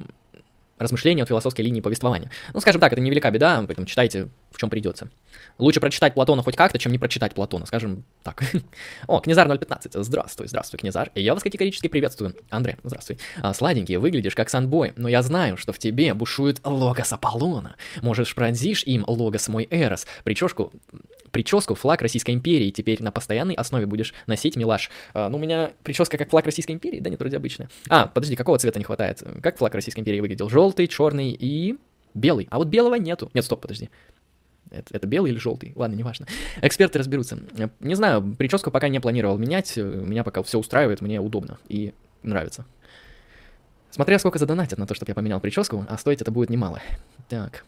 [0.78, 2.32] размышления от философской линии повествования.
[2.54, 5.10] Ну, скажем так, это невелика беда, поэтому читайте, в чем придется.
[5.58, 8.44] Лучше прочитать Платона хоть как-то, чем не прочитать Платона, скажем так.
[9.08, 11.12] О, Князар 015, здравствуй, здравствуй, Князар.
[11.16, 12.36] Я вас категорически приветствую.
[12.50, 13.18] Андрей, здравствуй.
[13.42, 17.76] А, сладенький, выглядишь как санбой, но я знаю, что в тебе бушует логос Аполлона.
[18.02, 20.06] Можешь пронзишь им логос мой Эрос.
[20.24, 20.72] Прическу
[21.38, 24.90] прическу флаг Российской империи теперь на постоянной основе будешь носить, милаш.
[25.14, 27.70] А, ну, у меня прическа как флаг Российской империи, да нет, вроде обычная.
[27.90, 29.22] А, подожди, какого цвета не хватает?
[29.44, 30.50] Как флаг Российской империи выглядел?
[30.50, 31.78] Желтый, черный и
[32.16, 32.48] белый.
[32.50, 33.30] А вот белого нету.
[33.36, 33.92] Нет, стоп, подожди.
[34.72, 35.74] Это, это белый или желтый?
[35.76, 36.26] Ладно, неважно.
[36.64, 37.38] Эксперты разберутся.
[37.82, 39.78] Не знаю, прическу пока не планировал менять.
[39.78, 42.66] Меня пока все устраивает, мне удобно и нравится.
[43.92, 46.82] Смотря сколько задонатят на то, чтобы я поменял прическу, а стоить это будет немало.
[47.30, 47.64] Так.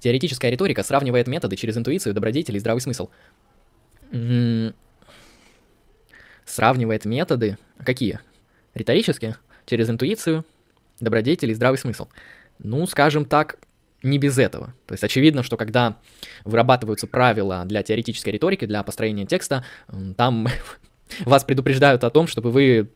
[0.00, 3.08] Теоретическая риторика сравнивает методы через интуицию, добродетель и здравый смысл.
[4.12, 4.74] М-м-
[6.44, 7.58] сравнивает методы.
[7.84, 8.20] Какие?
[8.74, 9.36] Риторические?
[9.66, 10.44] Через интуицию,
[11.00, 12.08] добродетель и здравый смысл.
[12.58, 13.58] Ну, скажем так,
[14.02, 14.74] не без этого.
[14.86, 15.98] То есть очевидно, что когда
[16.44, 19.64] вырабатываются правила для теоретической риторики, для построения текста,
[20.16, 20.48] там
[21.20, 22.90] вас предупреждают о том, чтобы вы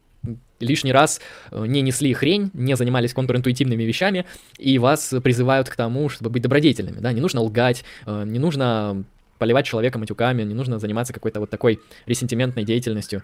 [0.61, 4.25] лишний раз э, не несли хрень, не занимались контринтуитивными вещами,
[4.59, 9.05] и вас призывают к тому, чтобы быть добродетельными, да, не нужно лгать, э, не нужно
[9.39, 13.23] поливать человека матюками, не нужно заниматься какой-то вот такой ресентиментной деятельностью.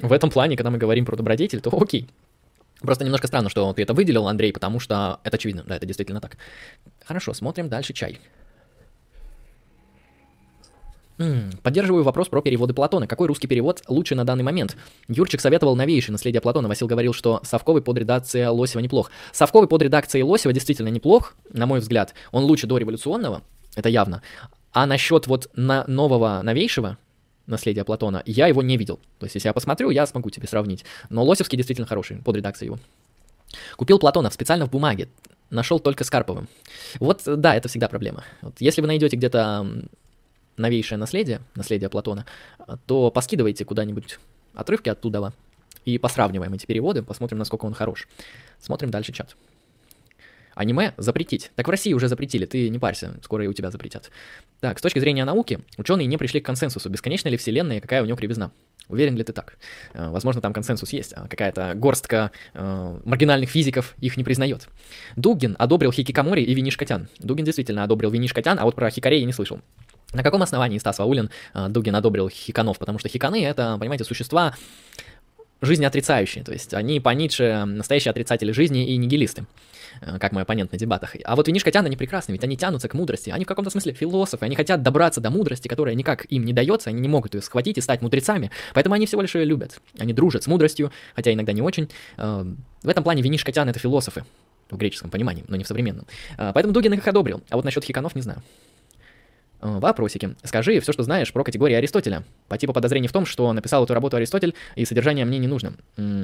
[0.00, 2.08] В этом плане, когда мы говорим про добродетель, то окей.
[2.80, 6.20] Просто немножко странно, что ты это выделил, Андрей, потому что это очевидно, да, это действительно
[6.20, 6.36] так.
[7.04, 8.20] Хорошо, смотрим дальше чай.
[11.62, 13.06] Поддерживаю вопрос про переводы Платона.
[13.06, 14.76] Какой русский перевод лучше на данный момент?
[15.08, 16.68] Юрчик советовал новейший наследие Платона.
[16.68, 19.10] Васил говорил, что Совковый под редакцией Лосева неплох.
[19.32, 22.14] Совковый под редакцией Лосева действительно неплох, на мой взгляд.
[22.32, 23.42] Он лучше до революционного,
[23.76, 24.22] это явно.
[24.72, 26.98] А насчет вот на нового новейшего
[27.46, 28.98] наследия Платона, я его не видел.
[29.18, 30.84] То есть, если я посмотрю, я смогу тебе сравнить.
[31.10, 32.78] Но Лосевский действительно хороший, под редакцией его.
[33.76, 35.08] Купил Платонов специально в бумаге.
[35.50, 36.48] Нашел только с Карповым.
[36.98, 38.24] Вот, да, это всегда проблема.
[38.42, 39.66] Вот, если вы найдете где-то
[40.56, 42.26] новейшее наследие, наследие Платона,
[42.86, 44.18] то поскидывайте куда-нибудь
[44.54, 45.32] отрывки оттуда
[45.84, 48.08] и посравниваем эти переводы, посмотрим, насколько он хорош.
[48.60, 49.36] Смотрим дальше чат.
[50.54, 51.50] Аниме запретить.
[51.56, 54.10] Так в России уже запретили, ты не парься, скоро и у тебя запретят.
[54.60, 58.02] Так, с точки зрения науки, ученые не пришли к консенсусу, бесконечна ли Вселенная и какая
[58.02, 58.52] у нее кривизна.
[58.88, 59.56] Уверен ли ты так?
[59.94, 64.68] Э, возможно, там консенсус есть, а какая-то горстка э, маргинальных физиков их не признает.
[65.16, 67.08] Дугин одобрил Хикикамори и Винишкотян.
[67.18, 69.60] Дугин действительно одобрил Винишкотян, а вот про Хикарей я не слышал.
[70.14, 72.78] На каком основании Стас Ваулин э, Дугин одобрил хиканов?
[72.78, 74.54] Потому что хиканы— это, понимаете, существа
[75.60, 79.46] жизни отрицающие, то есть они по Ницше настоящие отрицатели жизни и нигилисты,
[80.00, 81.16] э, как мой оппонент на дебатах.
[81.24, 84.44] А вот винишкотяне, они прекрасны, ведь они тянутся к мудрости, они в каком-то смысле философы,
[84.44, 87.78] они хотят добраться до мудрости, которая никак им не дается, они не могут ее схватить
[87.78, 89.80] и стать мудрецами, поэтому они всего лишь ее любят.
[89.98, 91.88] Они дружат с мудростью, хотя иногда не очень.
[92.18, 92.44] Э,
[92.82, 94.24] в этом плане винишкотяне— это философы,
[94.70, 96.06] в греческом понимании, но не в современном.
[96.36, 98.42] Поэтому Дугин их одобрил, а вот насчет хиканов не знаю.
[99.64, 100.36] Э, вопросики.
[100.44, 102.24] Скажи все, что знаешь про категории Аристотеля.
[102.48, 105.72] По типу подозрений в том, что написал эту работу Аристотель, и содержание мне не нужно.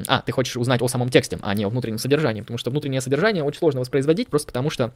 [0.06, 3.00] А, ты хочешь узнать о самом тексте, а не о внутреннем содержании, потому что внутреннее
[3.00, 4.92] содержание очень сложно воспроизводить, просто потому что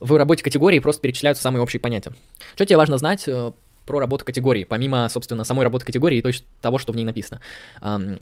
[0.00, 2.12] в работе категории просто перечисляются самые общие понятия.
[2.54, 3.52] Что тебе важно знать э,
[3.86, 7.40] про работу категории, помимо, собственно, самой работы категории и то, того, что в ней написано.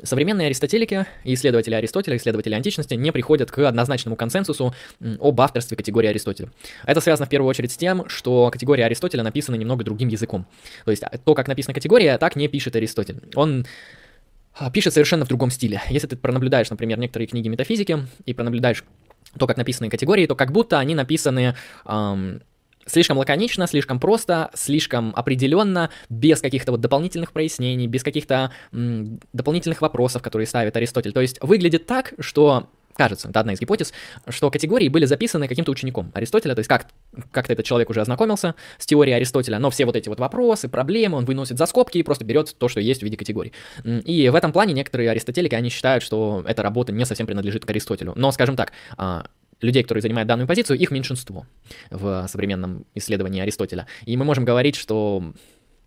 [0.03, 4.74] Современные аристотелики исследователи Аристотеля, исследователи античности не приходят к однозначному консенсусу
[5.20, 6.50] об авторстве категории Аристотеля.
[6.85, 10.46] Это связано в первую очередь с тем, что категория Аристотеля написана немного другим языком.
[10.85, 13.20] То есть а, то, как написана категория, так не пишет Аристотель.
[13.35, 13.66] Он
[14.57, 15.83] а, пишет совершенно в другом стиле.
[15.88, 18.85] Если ты пронаблюдаешь, например, некоторые книги метафизики и пронаблюдаешь
[19.38, 22.42] то, как написаны категории, то как будто они написаны эм,
[22.87, 30.23] слишком лаконично, слишком просто, слишком определенно, без каких-то вот дополнительных прояснений, без каких-то дополнительных вопросов,
[30.23, 31.12] которые ставит Аристотель.
[31.12, 33.92] То есть выглядит так, что кажется, это одна из гипотез,
[34.29, 36.87] что категории были записаны каким-то учеником Аристотеля, то есть как,
[37.33, 41.18] как-то этот человек уже ознакомился с теорией Аристотеля, но все вот эти вот вопросы, проблемы
[41.18, 43.53] он выносит за скобки и просто берет то, что есть в виде категорий.
[43.85, 47.70] И в этом плане некоторые аристотелики, они считают, что эта работа не совсем принадлежит к
[47.70, 48.12] Аристотелю.
[48.16, 49.27] Но, скажем так, а,
[49.61, 51.47] людей, которые занимают данную позицию, их меньшинство
[51.90, 53.87] в современном исследовании Аристотеля.
[54.05, 55.23] И мы можем говорить, что,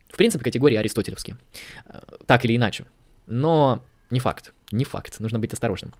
[0.09, 1.37] в принципе, категории аристотелевские.
[1.85, 2.85] Э, так или иначе.
[3.25, 4.53] Но не факт.
[4.71, 5.19] Не факт.
[5.19, 5.93] Нужно быть осторожным.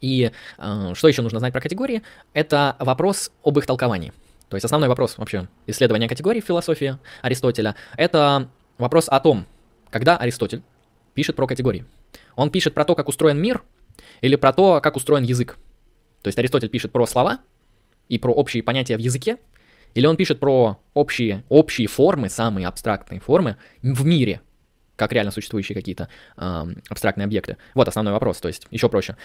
[0.00, 2.02] И э, что еще нужно знать про категории?
[2.32, 4.12] Это вопрос об их толковании.
[4.48, 9.46] То есть основной вопрос вообще исследования категорий в философии Аристотеля— это вопрос о том,
[9.90, 10.62] когда Аристотель
[11.14, 11.84] пишет про категории.
[12.34, 13.62] Он пишет про то, как устроен мир,
[14.20, 15.58] или про то, как устроен язык.
[16.22, 17.40] То есть Аристотель пишет про слова
[18.08, 19.38] и про общие понятия в языке,
[19.94, 24.40] или он пишет про общие, общие формы, самые абстрактные формы в мире,
[24.96, 27.56] как реально существующие какие-то э, абстрактные объекты.
[27.74, 29.16] Вот основной вопрос, то есть еще проще.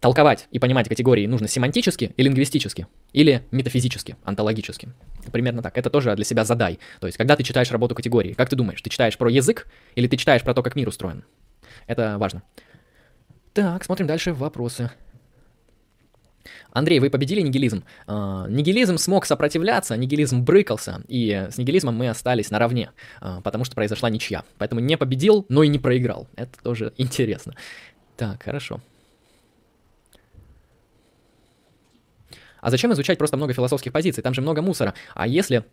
[0.00, 4.88] Толковать и понимать категории нужно семантически и лингвистически, или метафизически, онтологически.
[5.30, 5.76] Примерно так.
[5.76, 6.78] Это тоже для себя задай.
[7.00, 10.06] То есть, когда ты читаешь работу категории, как ты думаешь, ты читаешь про язык или
[10.06, 11.24] ты читаешь про то, как мир устроен?
[11.86, 12.42] Это важно.
[13.52, 14.90] Так, смотрим дальше вопросы.
[16.72, 17.84] Андрей, вы победили нигилизм.
[18.06, 23.74] Uh, нигилизм смог сопротивляться, нигилизм брыкался, и с нигилизмом мы остались наравне, uh, потому что
[23.74, 24.44] произошла ничья.
[24.58, 26.28] Поэтому не победил, но и не проиграл.
[26.36, 27.54] Это тоже интересно.
[28.16, 28.80] Так, хорошо.
[32.60, 34.22] А зачем изучать просто много философских позиций?
[34.22, 34.94] Там же много мусора.
[35.14, 35.64] А если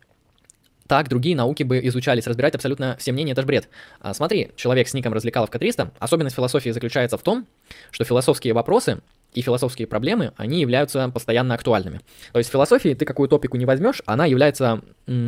[0.86, 3.68] так другие науки бы изучались, разбирать абсолютно все мнения, это же бред.
[4.00, 7.46] А, смотри, человек с ником развлекаловка 300, особенность философии заключается в том,
[7.90, 9.02] что философские вопросы
[9.38, 12.00] и философские проблемы, они являются постоянно актуальными.
[12.32, 14.80] То есть в философии ты какую топику не возьмешь, она является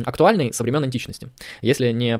[0.03, 1.29] актуальной со времен античности.
[1.61, 2.19] Если не...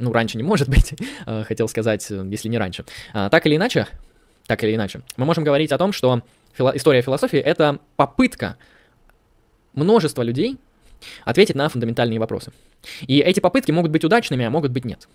[0.00, 0.94] Ну, раньше не может быть,
[1.26, 2.84] э, хотел сказать, если не раньше.
[3.12, 3.86] А, так или иначе,
[4.48, 6.22] так или иначе, мы можем говорить о том, что
[6.58, 8.56] фило- история философии— это попытка
[9.74, 10.58] множества людей
[11.24, 12.50] ответить на фундаментальные вопросы.
[13.06, 15.06] И эти попытки могут быть удачными, а могут быть нет.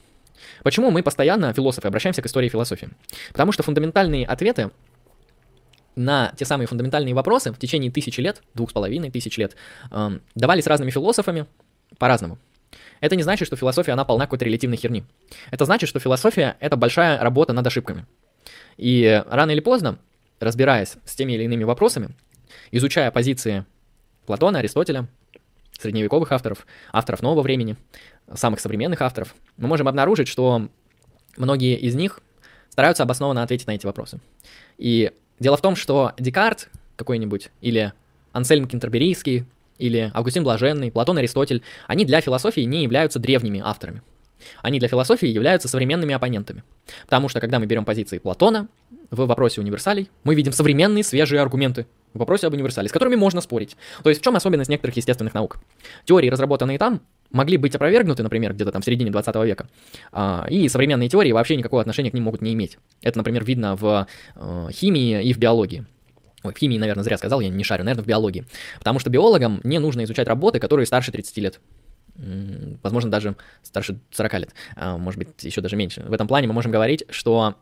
[0.63, 2.88] Почему мы постоянно, философы, обращаемся к истории философии?
[3.34, 4.72] Потому что фундаментальные ответы
[5.97, 9.55] на те самые фундаментальные вопросы в течение тысячи лет, двух с половиной тысяч лет,
[9.91, 11.47] эм, давались разными философами
[11.97, 12.38] по-разному.
[12.99, 15.03] Это не значит, что философия, она полна какой-то релятивной херни.
[15.51, 18.05] Это значит, что философия— это большая работа над ошибками.
[18.77, 19.99] И рано или поздно,
[20.39, 22.10] разбираясь с теми или иными вопросами,
[22.71, 23.65] изучая позиции
[24.25, 25.07] Платона, Аристотеля,
[25.79, 27.75] средневековых авторов, авторов нового времени,
[28.33, 30.67] самых современных авторов, мы можем обнаружить, что
[31.38, 32.19] многие из них
[32.69, 34.19] стараются обоснованно ответить на эти вопросы.
[34.77, 37.93] И Дело в том, что Декарт какой-нибудь, или
[38.32, 39.45] Ансельм Кентерберийский,
[39.78, 44.02] или Августин Блаженный, Платон Аристотель, они для философии не являются древними авторами.
[44.62, 46.63] Они для философии являются современными оппонентами.
[47.04, 48.67] Потому что, когда мы берем позиции Платона
[49.10, 53.41] в вопросе универсалей, мы видим современные свежие аргументы в вопросе об универсале, с которыми можно
[53.41, 53.76] спорить.
[54.04, 55.58] То есть в чем особенность некоторых естественных наук?
[56.06, 59.67] Теории, разработанные там, могли быть опровергнуты, например, где-то там в середине 20 века,
[60.11, 62.77] а, и современные теории вообще никакого отношения к ним могут не иметь.
[63.01, 65.85] Это, например, видно в э, химии и в биологии.
[66.43, 68.45] Ой, в химии, наверное, зря сказал, я не шарю, наверное, в биологии.
[68.77, 71.59] Потому что биологам не нужно изучать работы, которые старше 30 лет.
[72.81, 76.01] Возможно, даже старше 40 лет, а, может быть, еще даже меньше.
[76.01, 77.55] В этом плане мы можем говорить, что...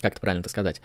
[0.00, 0.80] Как это правильно сказать?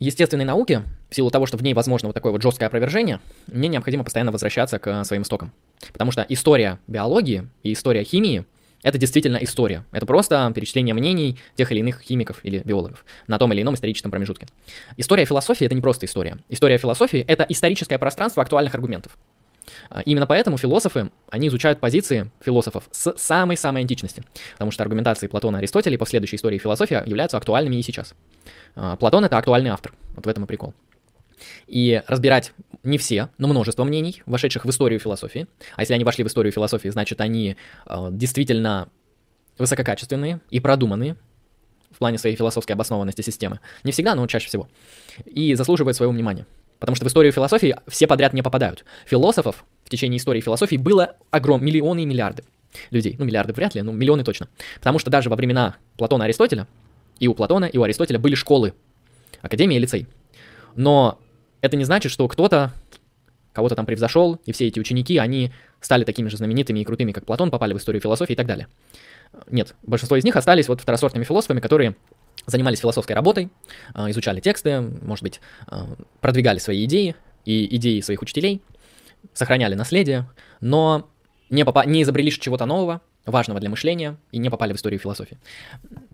[0.00, 3.68] Естественные науки в силу того, что в ней возможно вот такое вот жесткое опровержение, мне
[3.68, 5.52] необходимо постоянно возвращаться к своим истокам.
[5.92, 8.44] Потому что история биологии и история химии—
[8.82, 9.84] это действительно история.
[9.90, 14.10] Это просто перечисление мнений тех или иных химиков или биологов на том или ином историческом
[14.10, 14.46] промежутке.
[14.96, 16.38] История философии— это не просто история.
[16.48, 19.16] История философии— это историческое пространство актуальных аргументов.
[19.90, 25.56] А, именно поэтому философы, они изучают позиции философов с самой-самой античности, потому что аргументации Платона
[25.56, 28.14] и Аристотеля и последующей истории философии являются актуальными и сейчас.
[28.76, 30.74] А, Платон— это актуальный автор, вот в этом и прикол
[31.68, 32.52] и разбирать
[32.82, 35.46] не все, но множество мнений, вошедших в историю философии.
[35.76, 38.88] А если они вошли в историю философии, значит, они э, действительно
[39.58, 41.16] высококачественные и продуманные
[41.90, 43.60] в плане своей философской обоснованности системы.
[43.84, 44.68] Не всегда, но чаще всего.
[45.24, 46.46] И заслуживают своего внимания.
[46.78, 48.84] Потому что в историю философии все подряд не попадают.
[49.06, 52.44] Философов в течение истории философии было огром, миллионы и миллиарды
[52.90, 53.16] людей.
[53.18, 54.48] Ну, миллиарды вряд ли, но миллионы точно.
[54.76, 56.68] Потому что даже во времена Платона и Аристотеля,
[57.18, 58.74] и у Платона, и у Аристотеля были школы,
[59.42, 60.06] академия и лицей.
[60.76, 61.18] Но
[61.60, 62.72] это не значит, что кто-то
[63.52, 67.26] кого-то там превзошел, и все эти ученики, они стали такими же знаменитыми и крутыми, как
[67.26, 68.68] Платон, попали в историю философии и так далее.
[69.50, 71.96] Нет, большинство из них остались вот второсортными философами, которые
[72.46, 73.50] занимались философской работой,
[73.94, 75.88] а, изучали тексты, может быть, а,
[76.20, 78.62] продвигали свои идеи и идеи своих учителей,
[79.34, 81.10] сохраняли наследие, но
[81.50, 85.38] не, попа- не изобрели чего-то нового, важного для мышления, и не попали в историю философии.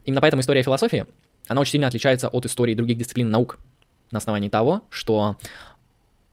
[0.04, 1.06] Именно поэтому история философии,
[1.46, 3.58] она очень сильно отличается от истории других дисциплин наук
[4.10, 5.36] на основании того, что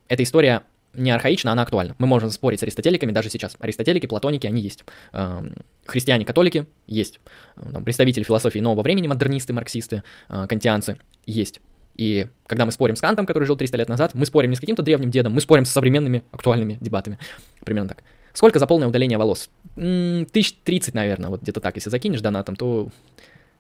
[0.08, 1.96] эта история не архаична, она актуальна.
[2.00, 3.56] Мы можем спорить с аристотеликами даже сейчас.
[3.60, 4.84] Аристотелики, платоники, они есть.
[5.14, 5.56] Эм,
[5.86, 7.20] христиане-католики есть.
[7.56, 11.62] Там, представители философии нового времени, модернисты, марксисты, э, кантианцы есть.
[11.96, 14.60] И когда мы спорим с Кантом, который жил 300 лет назад, мы спорим не с
[14.60, 17.20] каким-то древним дедом, мы спорим с современными актуальными дебатами.
[17.64, 18.04] Примерно так.
[18.34, 19.50] Сколько за полное удаление волос?
[19.76, 21.76] Тысяч тридцать, наверное, вот где-то так.
[21.76, 22.90] Если закинешь донатом, то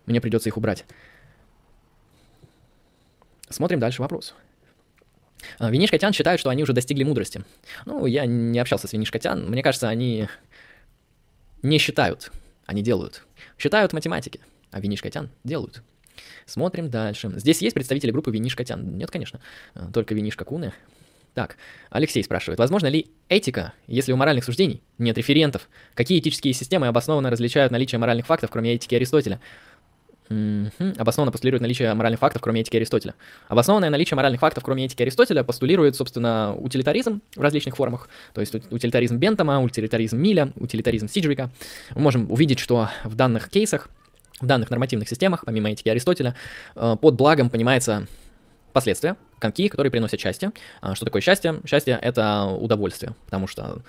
[0.05, 0.85] мне придется их убрать.
[3.51, 4.33] Смотрим дальше вопрос.
[5.59, 7.43] А, Винишкотян считают, что они уже достигли мудрости.
[7.85, 9.49] Ну, я не общался с Винишкотян.
[9.49, 10.27] Мне кажется, они
[11.61, 12.31] не считают,
[12.65, 13.23] они делают.
[13.57, 14.39] Считают математики,
[14.71, 15.83] а Винишкотян делают.
[16.45, 17.31] Смотрим дальше.
[17.35, 18.97] Здесь есть представители группы Винишкотян?
[18.97, 19.39] Нет, конечно.
[19.73, 20.73] А, только Винишка Куны.
[21.33, 21.55] Так,
[21.89, 25.69] Алексей спрашивает, возможно ли этика, если у моральных суждений нет референтов?
[25.93, 29.39] Какие этические системы обоснованно различают наличие моральных фактов, кроме этики Аристотеля?
[30.31, 30.93] Угу.
[30.97, 33.15] Обоснованно постулирует наличие моральных фактов, кроме этики Аристотеля.
[33.49, 38.07] Обоснованное наличие моральных фактов, кроме этики Аристотеля, постулирует, собственно, утилитаризм в различных формах.
[38.33, 41.49] То есть утилитаризм Бентома, утилитаризм Миля, утилитаризм Сиджвика.
[41.95, 43.89] Мы можем увидеть, что в данных кейсах,
[44.39, 46.35] в данных нормативных системах, помимо этики Аристотеля,
[46.75, 48.07] э, под благом понимается
[48.71, 50.53] последствия, конки, которые приносят счастье.
[50.79, 51.59] А что такое счастье?
[51.65, 53.81] Счастье— это удовольствие, потому что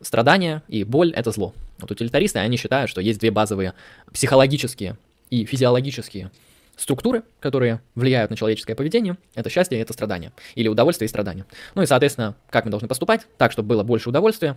[0.00, 1.54] страдания и боль— это зло.
[1.78, 3.74] Вот утилитаристы, они считают, что есть две базовые
[4.12, 4.96] психологические
[5.30, 6.30] и физиологические
[6.76, 11.46] структуры, которые влияют на человеческое поведение, это счастье это страдание, или удовольствие и страдание.
[11.74, 13.26] Ну и, соответственно, как мы должны поступать?
[13.38, 14.56] Так, чтобы было больше удовольствия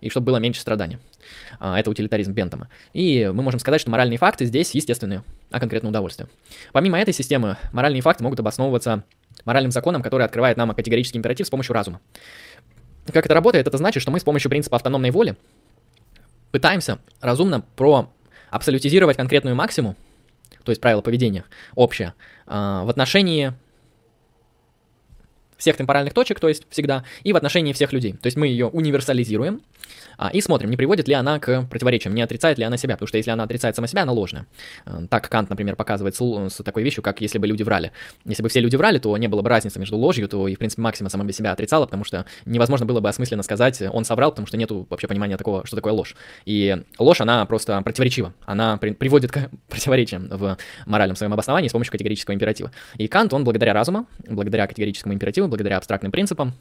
[0.00, 1.00] и чтобы было меньше страдания.
[1.58, 2.68] А, это утилитаризм Бентома.
[2.92, 6.28] И мы можем сказать, что моральные факты здесь естественные, а конкретно удовольствие.
[6.72, 9.04] Помимо этой системы, моральные факты могут обосновываться
[9.44, 12.00] моральным законом, который открывает нам категорический императив с помощью разума.
[13.12, 13.66] Как это работает?
[13.66, 15.36] Это значит, что мы с помощью принципа автономной воли
[16.50, 18.10] пытаемся разумно про
[18.50, 19.96] абсолютизировать конкретную максимум,
[20.66, 21.44] то есть правило поведения
[21.76, 22.12] общее,
[22.46, 23.54] а, в отношении
[25.56, 28.12] всех темпоральных точек, то есть всегда, и в отношении всех людей.
[28.12, 29.62] То есть мы ее универсализируем,
[30.32, 33.18] и смотрим, не приводит ли она к противоречиям, не отрицает ли она себя, потому что
[33.18, 34.46] если она отрицает сама себя, она ложная.
[34.84, 37.92] А, так Кант, например, показывает с такой вещью, как если бы люди врали.
[38.24, 40.58] Если бы все люди врали, то не было бы разницы между ложью, то и, в
[40.58, 44.30] принципе, Максима сама бы себя отрицала, потому что невозможно было бы осмысленно сказать, он соврал,
[44.30, 46.14] потому что нету вообще понимания такого, что такое ложь.
[46.44, 51.72] И ложь, она просто противоречива, она при, приводит к противоречиям в моральном своем обосновании с
[51.72, 52.70] помощью категорического императива.
[52.96, 56.54] И Кант, он благодаря разуму, благодаря категорическому императиву, благодаря абстрактным принципам,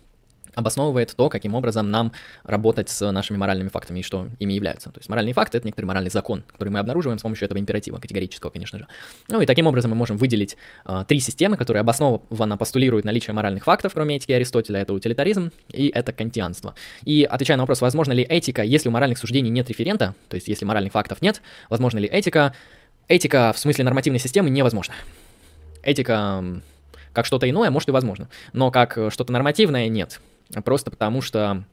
[0.56, 2.12] обосновывает то, каким образом нам
[2.44, 4.90] работать с нашими моральными фактами и что ими являются.
[4.90, 7.98] То есть моральные факты— это некоторый моральный закон, который мы обнаруживаем с помощью этого императива,
[7.98, 8.88] категорического, конечно же.
[9.30, 13.66] Ну и таким образом мы можем выделить э, три системы, которые обоснованно постулируют наличие моральных
[13.66, 16.76] фактов, кроме этики Аристотеля, это утилитаризм и это кантианство.
[17.04, 20.48] И отвечая на вопрос, возможно ли этика, если у моральных суждений нет референта, то есть
[20.48, 22.54] если моральных фактов нет, возможно ли этика?
[23.08, 24.96] Этика в смысле нормативной системы невозможно.
[25.84, 26.44] Этика
[27.14, 30.20] как что-то иное, может и возможно, но как что-то нормативное нет
[30.64, 31.64] просто потому что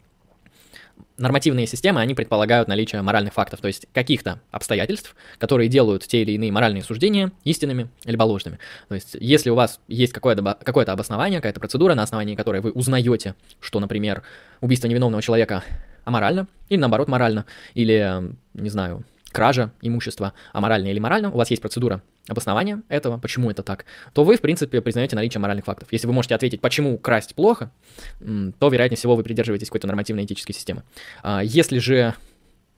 [1.16, 6.33] нормативные системы, они предполагают наличие моральных фактов, то есть каких-то обстоятельств, которые делают те или
[6.33, 8.59] иные моральные суждения истинными либо ложными.
[8.89, 12.73] То есть если у вас есть какое-то, какое-то обоснование, какая-то процедура, на основании которой вы
[12.73, 14.23] узнаете, что, например,
[14.61, 15.62] убийство невиновного человека
[16.05, 21.62] аморально, или наоборот морально, или, не знаю, кража имущества аморально или морально, у вас есть
[21.62, 25.89] процедура обоснование этого, почему это так, то вы, в принципе, признаете наличие моральных фактов.
[25.91, 27.73] Если вы можете ответить, почему красть плохо,
[28.20, 30.85] то, вероятнее всего, вы придерживаетесь какой-то нормативной этической системы.
[31.23, 32.14] А если же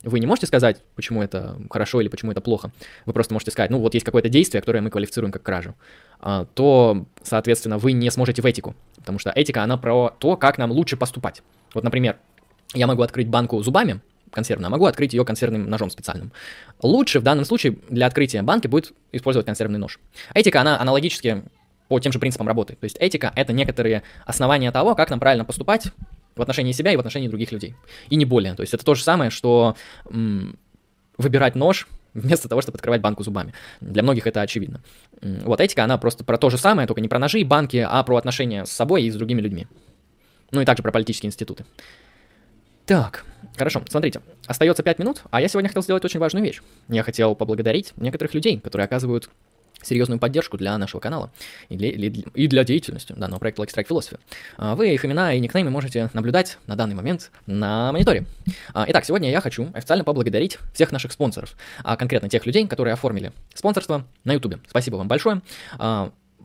[0.02, 2.70] вы не можете сказать, почему это хорошо или почему это плохо,
[3.06, 5.74] вы просто можете сказать, ну вот есть какое-то действие, которое мы квалифицируем как кражу,
[6.20, 10.58] а, то, соответственно, вы не сможете в этику, потому что этика, она про то, как
[10.58, 11.42] нам лучше поступать.
[11.72, 12.18] Вот, например,
[12.74, 14.00] я могу открыть банку зубами,
[14.34, 16.32] консервную, а могу открыть ее консервным ножом специальным.
[16.82, 19.98] Лучше в данном случае для открытия банки будет использовать консервный нож.
[20.34, 21.44] Этика, она аналогически
[21.88, 22.80] по тем же принципам работает.
[22.80, 25.88] То есть этика— это некоторые основания того, как нам правильно поступать
[26.34, 27.74] в отношении себя и в отношении других людей.
[28.08, 28.54] И не более.
[28.54, 29.76] То есть это то же самое, что
[30.10, 30.58] м-
[31.18, 33.54] выбирать нож вместо того, чтобы открывать банку зубами.
[33.80, 34.82] Для многих это очевидно.
[35.20, 38.02] Вот этика, она просто про то же самое, только не про ножи и банки, а
[38.02, 39.66] про отношения с собой и с другими людьми.
[40.50, 41.64] Ну и также про политические институты.
[42.86, 43.24] Так,
[43.56, 46.60] хорошо, смотрите, остается 5 минут, а я сегодня хотел сделать очень важную вещь.
[46.88, 49.30] Я хотел поблагодарить некоторых людей, которые оказывают
[49.82, 51.30] серьезную поддержку для нашего канала
[51.68, 54.18] и для, и для деятельности данного проекта Like Strike Philosophy.
[54.56, 58.26] А, вы их имена и никнеймы можете наблюдать на данный момент на мониторе.
[58.72, 62.94] А, итак, сегодня я хочу официально поблагодарить всех наших спонсоров, а конкретно тех людей, которые
[62.94, 64.56] оформили спонсорство на YouTube.
[64.68, 65.42] Спасибо вам большое.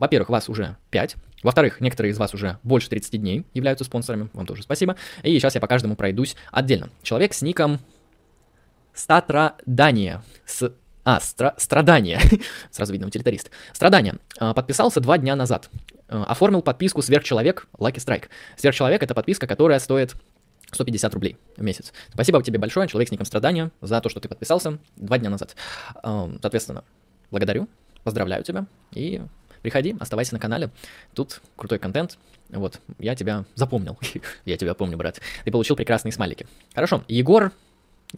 [0.00, 1.16] Во-первых, вас уже 5.
[1.42, 4.30] Во-вторых, некоторые из вас уже больше 30 дней являются спонсорами.
[4.32, 4.96] Вам тоже спасибо.
[5.22, 6.88] И сейчас я по каждому пройдусь отдельно.
[7.02, 7.78] Человек с ником
[8.94, 10.22] Статрадания.
[10.46, 10.72] С...
[11.04, 11.54] А, стра...
[11.58, 12.20] страдания.
[12.70, 13.50] Сразу видно, утилитарист.
[13.72, 14.16] Страдания.
[14.38, 15.70] А, подписался два дня назад.
[16.08, 18.28] А, оформил подписку Сверхчеловек Lucky Strike.
[18.56, 20.14] Сверхчеловек это подписка, которая стоит
[20.72, 21.92] 150 рублей в месяц.
[22.12, 25.56] Спасибо тебе большое, человек с ником страдания, за то, что ты подписался два дня назад.
[26.02, 26.84] А, соответственно,
[27.30, 27.68] благодарю,
[28.02, 29.22] поздравляю тебя и
[29.62, 30.70] Приходи, оставайся на канале.
[31.14, 32.18] Тут крутой контент.
[32.48, 33.98] Вот, я тебя запомнил.
[34.44, 35.20] я тебя помню, брат.
[35.44, 36.46] Ты получил прекрасные смайлики.
[36.74, 37.52] Хорошо, Егор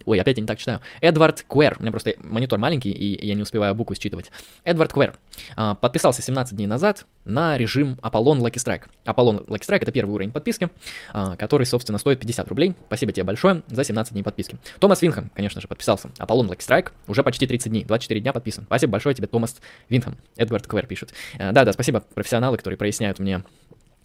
[0.05, 0.81] Ой, опять я не так читаю.
[1.01, 1.75] Эдвард Квер.
[1.79, 4.31] У меня просто монитор маленький, и я не успеваю буквы считывать.
[4.63, 5.15] Эдвард Квер.
[5.55, 8.83] А, подписался 17 дней назад на режим Apollon Lucky Strike.
[9.05, 10.69] Apollon Lucky Strike— это первый уровень подписки,
[11.13, 12.73] а, который, собственно, стоит 50 рублей.
[12.87, 14.57] Спасибо тебе большое за 17 дней подписки.
[14.79, 16.09] Томас Винхэм, конечно же, подписался.
[16.17, 18.63] Apollon Lucky Strike уже почти 30 дней, 24 дня подписан.
[18.65, 19.57] Спасибо большое тебе, Томас
[19.89, 20.17] Винхэм.
[20.37, 21.13] Эдвард Квер пишет.
[21.37, 23.43] А, да-да, спасибо профессионалы, которые проясняют мне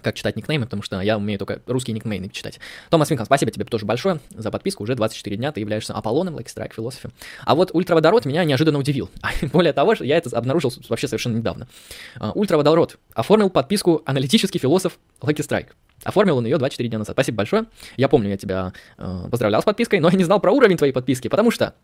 [0.03, 2.61] как читать никнеймы, потому что я умею только русские никнеймы читать.
[2.90, 4.82] Томас Винком, спасибо тебе тоже большое за подписку.
[4.82, 7.11] Уже 24 дня ты являешься Аполлоном, Like Strike Philosophy.
[7.44, 9.11] А вот ультраводород меня неожиданно удивил.
[9.53, 11.68] Более того, я это обнаружил вообще совершенно недавно.
[12.18, 15.68] А, ультраводород оформил подписку аналитический философ Lucky Strike.
[16.05, 17.14] Оформил он ее 24 дня назад.
[17.14, 17.64] Спасибо большое.
[17.96, 20.92] Я помню, я тебя э, поздравлял с подпиской, но я не знал про уровень твоей
[20.92, 21.74] подписки, потому что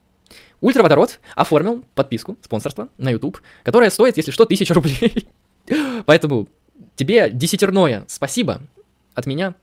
[0.60, 5.28] Ультраводород оформил подписку, спонсорство на YouTube, которая стоит, если что, 1000 рублей.
[6.06, 6.48] Поэтому
[6.96, 8.60] Тебе десятерное спасибо
[9.14, 9.54] от меня.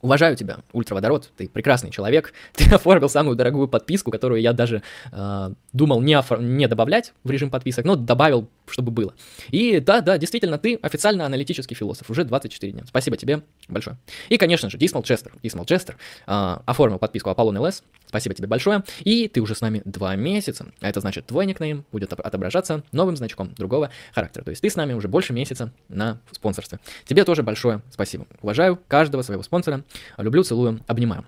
[0.00, 2.32] Уважаю тебя, ультраводород, ты прекрасный человек.
[2.54, 7.30] Ты оформил самую дорогую подписку, которую я даже э, думал не, офор- не добавлять в
[7.30, 9.14] режим подписок, но добавил, чтобы было.
[9.50, 12.82] И да, да, действительно, ты официально аналитический философ, уже 24 дня.
[12.84, 13.96] Спасибо тебе большое.
[14.28, 18.84] И, конечно же, Дисмал Честер, Дисмал Честер э, оформил подписку Аполлон ЛС, спасибо тебе большое.
[19.00, 23.16] И ты уже с нами два месяца, а это значит, твой никнейм будет отображаться новым
[23.16, 24.44] значком другого характера.
[24.44, 26.78] То есть ты с нами уже больше месяца на спонсорстве.
[27.06, 28.26] Тебе тоже большое спасибо.
[28.42, 29.82] Уважаю каждого своего спонсора,
[30.18, 31.24] Люблю, целую, обнимаю.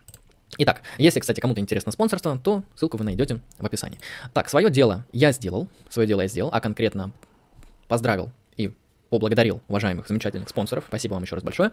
[0.59, 3.99] Итак, если, кстати, кому-то интересно спонсорство, то ссылку вы найдете в описании.
[4.35, 7.13] Так, свое дело я сделал, свое дело я сделал, а конкретно
[7.89, 8.73] поздравил и
[9.09, 10.85] поблагодарил уважаемых замечательных спонсоров.
[10.89, 11.73] Спасибо вам еще раз большое.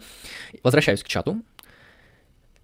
[0.62, 1.42] Возвращаюсь к чату.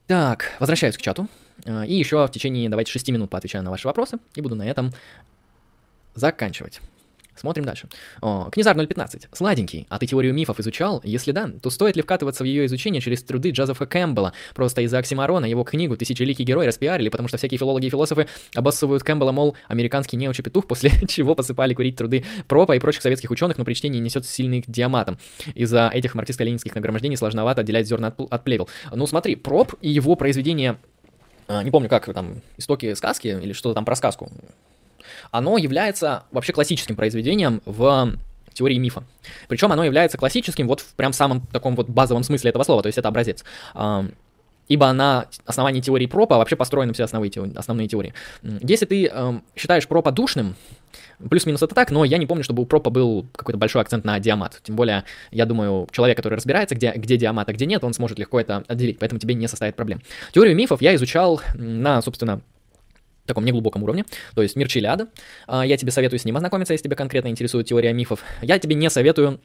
[0.07, 1.29] Так, возвращаюсь к чату.
[1.67, 4.19] А, и еще в течение, давайте, 6 минут поотвечаю на ваши вопросы.
[4.35, 4.93] И буду на этом
[6.15, 6.81] заканчивать.
[7.39, 7.89] Смотрим дальше.
[8.21, 9.29] О, Книзар 015.
[9.33, 9.87] Сладенький.
[9.89, 11.01] А ты теорию мифов изучал?
[11.05, 14.33] Если да, то стоит ли вкатываться в ее изучение через труды Джозефа Кэмпбелла?
[14.55, 19.05] Просто из-за оксимарона его книгу «Тысячеликий герой» распиарили, потому что всякие филологи и философы обоссывают
[19.05, 23.65] Кэмпбелла, мол, американский неучепетух, после чего посыпали курить труды Пропа и прочих советских ученых, но
[23.65, 25.19] при чтении несет сильный диаматом.
[25.55, 28.69] Из-за этих марксистско-ленинских нагромождений сложновато отделять зерна от, от плевел.
[28.93, 30.77] Ну смотри, Проп и его произведение а,
[31.49, 34.31] не помню, как там, истоки сказки или что-то там про сказку
[35.31, 38.13] оно является вообще классическим произведением в
[38.53, 39.05] теории мифа.
[39.49, 42.89] Причем оно является классическим вот в прям самом таком вот базовом смысле этого слова, то
[42.89, 43.45] есть это образец.
[44.69, 47.33] Ибо на основании теории пропа вообще построены все основные.
[47.57, 48.13] Основные теории.
[48.43, 50.57] Если ты э, считаешь пропа душным,
[51.31, 54.19] плюс-минус это так, но я не помню, чтобы у пропа был какой-то большой акцент на
[54.19, 54.61] диамат.
[54.63, 58.19] Тем более, я думаю, человек, который разбирается, где, где диамат, а где нет, он сможет
[58.19, 60.01] легко это отделить, поэтому тебе не составит проблем.
[60.33, 62.41] Теорию мифов я изучал на, собственно,
[63.29, 64.05] таком неглубоком уровне,
[64.35, 65.09] то есть мир Чилиада.
[65.47, 68.25] А, я тебе советую с ним ознакомиться, если тебя конкретно интересует теория мифов.
[68.43, 69.41] Я тебе не советую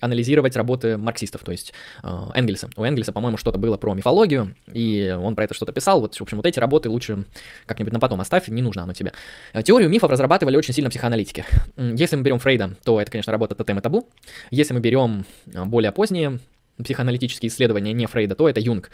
[0.00, 1.72] анализировать работы марксистов, то есть
[2.02, 2.68] а, Энгельса.
[2.76, 6.00] У Энгельса, по-моему, что-то было про мифологию, и он про это что-то писал.
[6.00, 7.24] Вот, в общем, вот эти работы лучше
[7.66, 9.12] как-нибудь на потом оставь, не нужно оно тебе.
[9.52, 11.44] А, теорию мифов разрабатывали очень сильно психоаналитики.
[11.76, 14.08] Если мы берем Фрейда, то это, конечно, работа «Тотем и табу».
[14.50, 16.40] Если мы берем более поздние
[16.82, 18.90] психоаналитические исследования не Фрейда, то это Юнг.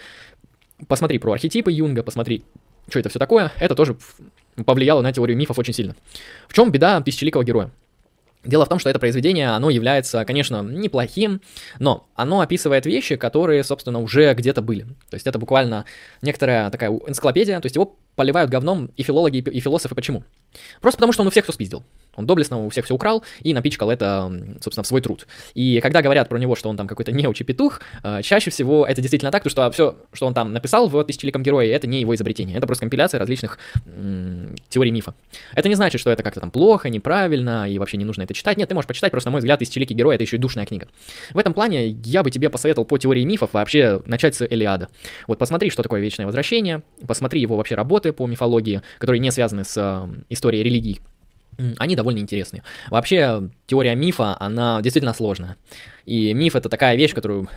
[0.89, 2.45] Посмотри про архетипы Юнга, посмотри
[2.89, 3.97] что это все такое, это тоже
[4.65, 5.97] повлияло на теорию мифов очень сильно.
[6.49, 7.71] В чем беда тысячеликого героя?
[8.47, 11.41] Дело в том, что это произведение, оно является, конечно, неплохим,
[11.81, 14.83] но оно описывает вещи, которые, собственно, уже где-то были.
[15.11, 15.85] То есть это буквально
[16.23, 19.97] некоторая такая энциклопедия, то есть его поливают говном и филологи, и философы.
[19.97, 20.23] Почему?
[20.81, 21.83] Просто потому, что он у всех все спиздил.
[22.17, 25.27] Он доблестно у всех все украл и напичкал это, собственно, в свой труд.
[25.55, 29.01] И когда говорят про него, что он там какой-то неучий петух, э, чаще всего это
[29.01, 32.15] действительно так, потому что все, что он там написал в «Тысячеликом герое», это не его
[32.15, 33.59] изобретение, это просто компиляция различных
[34.69, 35.15] теорий мифа.
[35.55, 38.57] Это не значит, что это как-то там плохо, неправильно и вообще не нужно это читать.
[38.57, 40.89] Нет, ты можешь почитать, просто, на мой взгляд, «Тысячеликий герой»— это еще и душная книга.
[41.33, 44.89] В этом плане я бы тебе посоветовал по теории мифов вообще начать с Элиада.
[45.27, 49.65] Вот посмотри, что такое «Вечное возвращение», посмотри его вообще работы по мифологии, которые не связаны
[49.65, 51.01] с э, историей религий
[51.79, 52.63] они довольно интересные.
[52.91, 55.57] Вообще, теория мифа, она действительно сложная.
[56.05, 57.49] И миф— это такая вещь, которую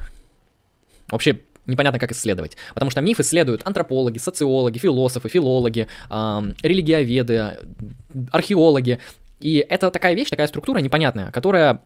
[1.10, 2.58] вообще непонятно, как исследовать.
[2.74, 7.58] Потому что миф исследуют антропологи, социологи, философы, филологи, э, религиоведы,
[8.32, 9.00] археологи.
[9.39, 11.82] И это такая вещь, такая структура непонятная, которая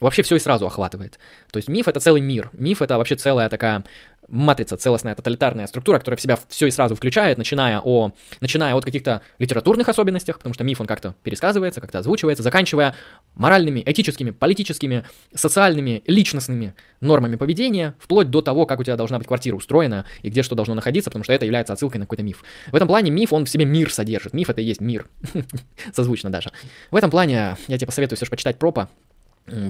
[0.00, 1.18] вообще все и сразу охватывает.
[1.50, 2.50] То есть миф— это целый мир.
[2.52, 3.84] Миф— это вообще целая такая
[4.28, 8.84] матрица, целостная тоталитарная структура, которая в себя все и сразу включает, начиная, о, начиная от
[8.84, 12.94] каких-то литературных особенностях, потому что миф, он как-то пересказывается, как-то озвучивается, заканчивая
[13.34, 19.28] моральными, этическими, политическими, социальными, личностными нормами поведения, вплоть до того, как у тебя должна быть
[19.28, 22.42] квартира устроена и где что должно находиться, потому что это является отсылкой на какой-то миф.
[22.70, 24.32] В этом плане миф, он в себе мир содержит.
[24.32, 25.06] Миф— это и есть мир.
[25.94, 26.50] Созвучно даже.
[26.90, 28.88] В этом плане я тебе посоветую все же почитать Пропа,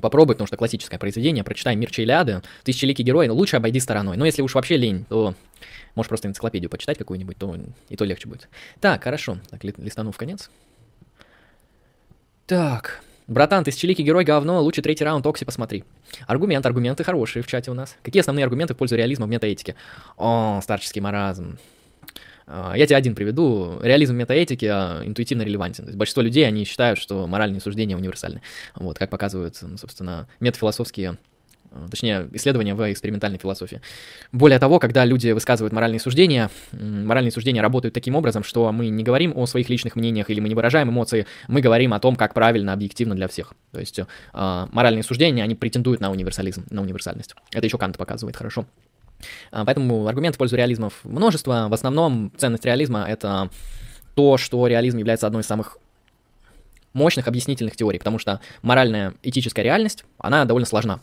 [0.01, 4.17] попробуй, потому что классическое произведение, прочитай «Мир Чейляды», «Тысячеликий герой», но лучше обойди стороной.
[4.17, 5.35] Но если уж вообще лень, то
[5.95, 7.57] можешь просто энциклопедию почитать какую-нибудь, то
[7.89, 8.49] и то легче будет.
[8.81, 9.39] Так, хорошо.
[9.51, 10.51] Так, ли, листану в конец.
[12.47, 15.85] Так, братан, тысячеликий герой говно, лучше третий раунд Окси посмотри.
[16.27, 17.97] Аргумент, аргументы хорошие в чате у нас.
[18.03, 19.75] Какие основные аргументы в пользу реализма в метаэтике?
[20.17, 21.59] О, старческий маразм.
[22.47, 23.79] А, я тебе один приведу.
[23.83, 25.85] Реализм метаэтики а, интуитивно релевантен.
[25.85, 28.43] То есть большинство людей, они считают, что моральные суждения универсальны.
[28.75, 31.19] Вот, как показывают, собственно, метафилософские
[31.73, 33.81] а, точнее, исследования в экспериментальной философии.
[34.31, 39.03] Более того, когда люди высказывают моральные суждения, моральные суждения работают таким образом, что мы не
[39.03, 42.33] говорим о своих личных мнениях или мы не выражаем эмоции, мы говорим о том, как
[42.33, 43.55] правильно, объективно для всех.
[43.73, 43.99] То есть
[44.33, 47.35] моральные суждения, они претендуют на универсализм, на универсальность.
[47.51, 48.67] Это еще Кант показывает хорошо.
[49.51, 51.69] А, поэтому аргументов в пользу реализмов множество.
[51.69, 53.51] В основном ценность реализма— это
[54.15, 55.79] то, что реализм является одной из самых
[56.93, 61.01] мощных объяснительных теорий, потому что моральная этическая реальность, она довольно сложна.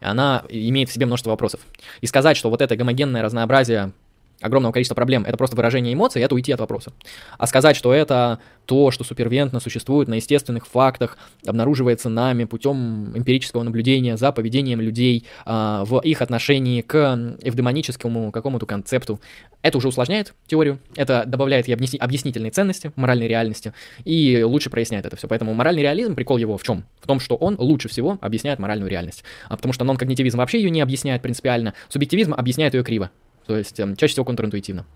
[0.00, 1.60] Она имеет в себе множество вопросов.
[2.02, 3.92] И сказать, что вот это гомогенное разнообразие
[4.40, 6.92] огромного количества проблем, это просто выражение эмоций, это уйти от вопроса.
[7.38, 13.62] А сказать, что это то, что супервентно существует на естественных фактах, обнаруживается нами путем эмпирического
[13.62, 19.20] наблюдения за поведением людей э, в их отношении к эвдемоническому какому-то концепту,
[19.62, 23.74] это уже усложняет теорию, это добавляет ей объясни- объяснительной ценности, моральной реальности,
[24.04, 25.28] и лучше проясняет это все.
[25.28, 26.84] Поэтому моральный реализм, прикол его в чем?
[27.00, 29.24] В том, что он лучше всего объясняет моральную реальность.
[29.48, 33.10] А потому что нон-когнитивизм вообще ее не объясняет принципиально, субъективизм объясняет ее криво.
[33.46, 34.86] То есть эм, чаще всего контринтуитивно.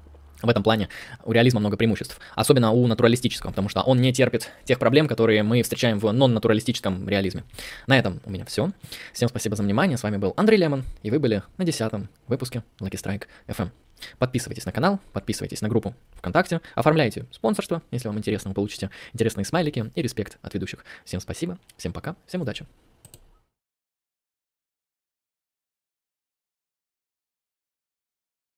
[0.43, 0.89] В этом плане
[1.25, 5.43] у реализма много преимуществ, особенно у натуралистического, потому что он не терпит тех проблем, которые
[5.43, 7.45] мы встречаем в нон-натуралистическом реализме.
[7.87, 8.73] На этом у меня все.
[9.13, 9.97] Всем спасибо за внимание.
[9.97, 13.71] С вами был Андрей Лемон, и вы были на десятом выпуске Lucky Strike FM.
[14.19, 19.45] Подписывайтесь на канал, подписывайтесь на группу ВКонтакте, оформляйте спонсорство, если вам интересно, вы получите интересные
[19.45, 20.85] смайлики и респект от ведущих.
[21.05, 22.67] Всем спасибо, всем пока, всем удачи.